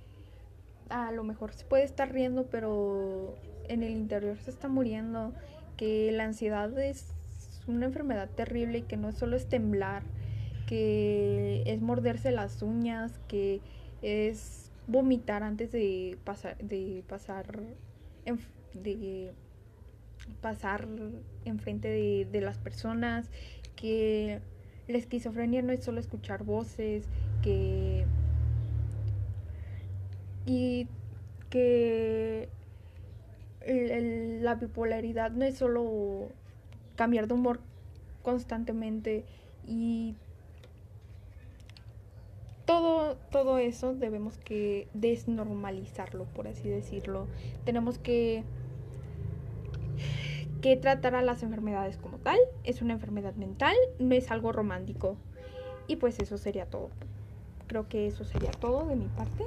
a 0.89 1.13
lo 1.13 1.25
mejor 1.25 1.53
se 1.53 1.65
puede 1.65 1.85
estar 1.85 2.13
riendo, 2.13 2.47
pero 2.47 3.37
en 3.69 3.83
el 3.83 3.93
interior 3.93 4.39
se 4.39 4.51
está 4.51 4.69
muriendo, 4.69 5.33
que 5.77 6.11
la 6.13 6.25
ansiedad 6.25 6.77
es 6.79 7.13
una 7.67 7.87
enfermedad 7.87 8.31
terrible 8.31 8.79
y 8.79 8.83
que 8.83 8.97
no 8.97 9.13
solo 9.13 9.37
es 9.37 9.49
temblar, 9.49 10.03
que 10.67 11.63
es 11.67 11.81
morderse 11.81 12.31
las 12.33 12.63
uñas, 12.63 13.19
que 13.29 13.61
es 14.03 14.71
vomitar 14.87 15.43
antes 15.43 15.73
de 15.73 16.19
pasar, 16.25 16.59
de 16.59 17.03
pasar, 17.09 17.63
de 18.75 19.33
pasar 20.41 20.87
enfrente 21.45 21.89
de, 21.89 22.29
de 22.31 22.41
las 22.41 22.59
personas, 22.59 23.31
que 23.77 24.41
la 24.89 24.99
esquizofrenia 24.99 25.63
no 25.63 25.73
es 25.73 25.85
solo 25.85 26.01
escuchar 26.01 26.45
voces, 26.45 27.05
que 27.43 28.07
y 30.47 30.87
que 31.51 32.49
la 33.67 34.55
bipolaridad 34.55 35.33
no 35.33 35.45
es 35.45 35.57
solo 35.57 36.29
cambiar 36.95 37.27
de 37.27 37.35
humor 37.35 37.61
constantemente 38.23 39.25
y 39.67 40.15
todo, 42.67 43.17
todo 43.31 43.59
eso 43.59 43.95
debemos 43.95 44.37
que 44.39 44.89
desnormalizarlo, 44.93 46.25
por 46.25 46.49
así 46.49 46.69
decirlo. 46.69 47.29
Tenemos 47.65 47.99
que, 47.99 48.43
que 50.61 50.77
tratar 50.77 51.15
a 51.15 51.23
las 51.23 51.43
enfermedades 51.43 51.97
como 51.97 52.19
tal. 52.19 52.39
Es 52.65 52.83
una 52.83 52.95
enfermedad 52.95 53.35
mental, 53.35 53.75
no 53.99 54.15
es 54.15 54.31
algo 54.31 54.53
romántico. 54.53 55.17
Y 55.87 55.97
pues 55.97 56.19
eso 56.19 56.37
sería 56.37 56.67
todo. 56.67 56.91
Creo 57.69 57.89
que 57.89 58.09
eso 58.09 58.25
sería 58.25 58.51
todo 58.51 58.87
de 58.87 58.97
mi 58.97 59.07
parte. 59.07 59.45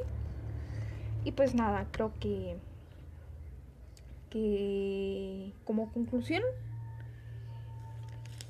Y 1.25 1.33
pues 1.33 1.53
nada, 1.53 1.85
creo 1.91 2.13
que, 2.21 2.55
que 4.29 5.51
como 5.65 5.91
conclusión 5.91 6.41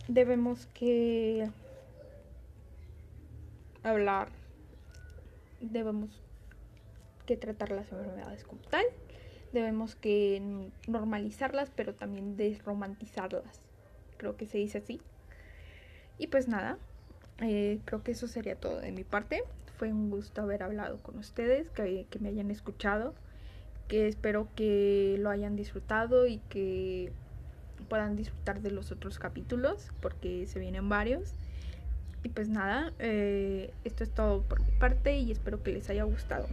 debemos 0.07 0.67
que 0.67 1.49
hablar 3.83 4.29
debemos 5.61 6.21
que 7.25 7.37
tratar 7.37 7.71
las 7.71 7.91
enfermedades 7.91 8.43
como 8.43 8.61
tal, 8.61 8.85
debemos 9.53 9.95
que 9.95 10.71
normalizarlas, 10.87 11.71
pero 11.75 11.93
también 11.93 12.37
desromantizarlas. 12.37 13.61
Creo 14.17 14.35
que 14.35 14.45
se 14.45 14.57
dice 14.57 14.79
así. 14.79 15.01
Y 16.17 16.27
pues 16.27 16.47
nada, 16.47 16.77
eh, 17.41 17.79
creo 17.85 18.03
que 18.03 18.11
eso 18.11 18.27
sería 18.27 18.55
todo 18.55 18.79
de 18.79 18.91
mi 18.91 19.03
parte. 19.03 19.43
Fue 19.77 19.93
un 19.93 20.09
gusto 20.09 20.41
haber 20.41 20.63
hablado 20.63 20.97
con 21.01 21.17
ustedes, 21.17 21.69
que, 21.69 22.05
que 22.09 22.19
me 22.19 22.29
hayan 22.29 22.51
escuchado, 22.51 23.15
que 23.87 24.07
espero 24.07 24.49
que 24.55 25.15
lo 25.19 25.29
hayan 25.29 25.55
disfrutado 25.55 26.27
y 26.27 26.39
que 26.49 27.11
puedan 27.87 28.15
disfrutar 28.15 28.61
de 28.61 28.71
los 28.71 28.91
otros 28.91 29.19
capítulos, 29.19 29.91
porque 30.01 30.45
se 30.47 30.59
vienen 30.59 30.89
varios. 30.89 31.33
Y 32.23 32.29
pues 32.29 32.49
nada, 32.49 32.91
eh, 32.99 33.71
esto 33.83 34.03
es 34.03 34.09
todo 34.09 34.41
por 34.41 34.59
mi 34.61 34.71
parte 34.79 35.17
y 35.17 35.31
espero 35.31 35.63
que 35.63 35.71
les 35.71 35.89
haya 35.89 36.03
gustado. 36.03 36.47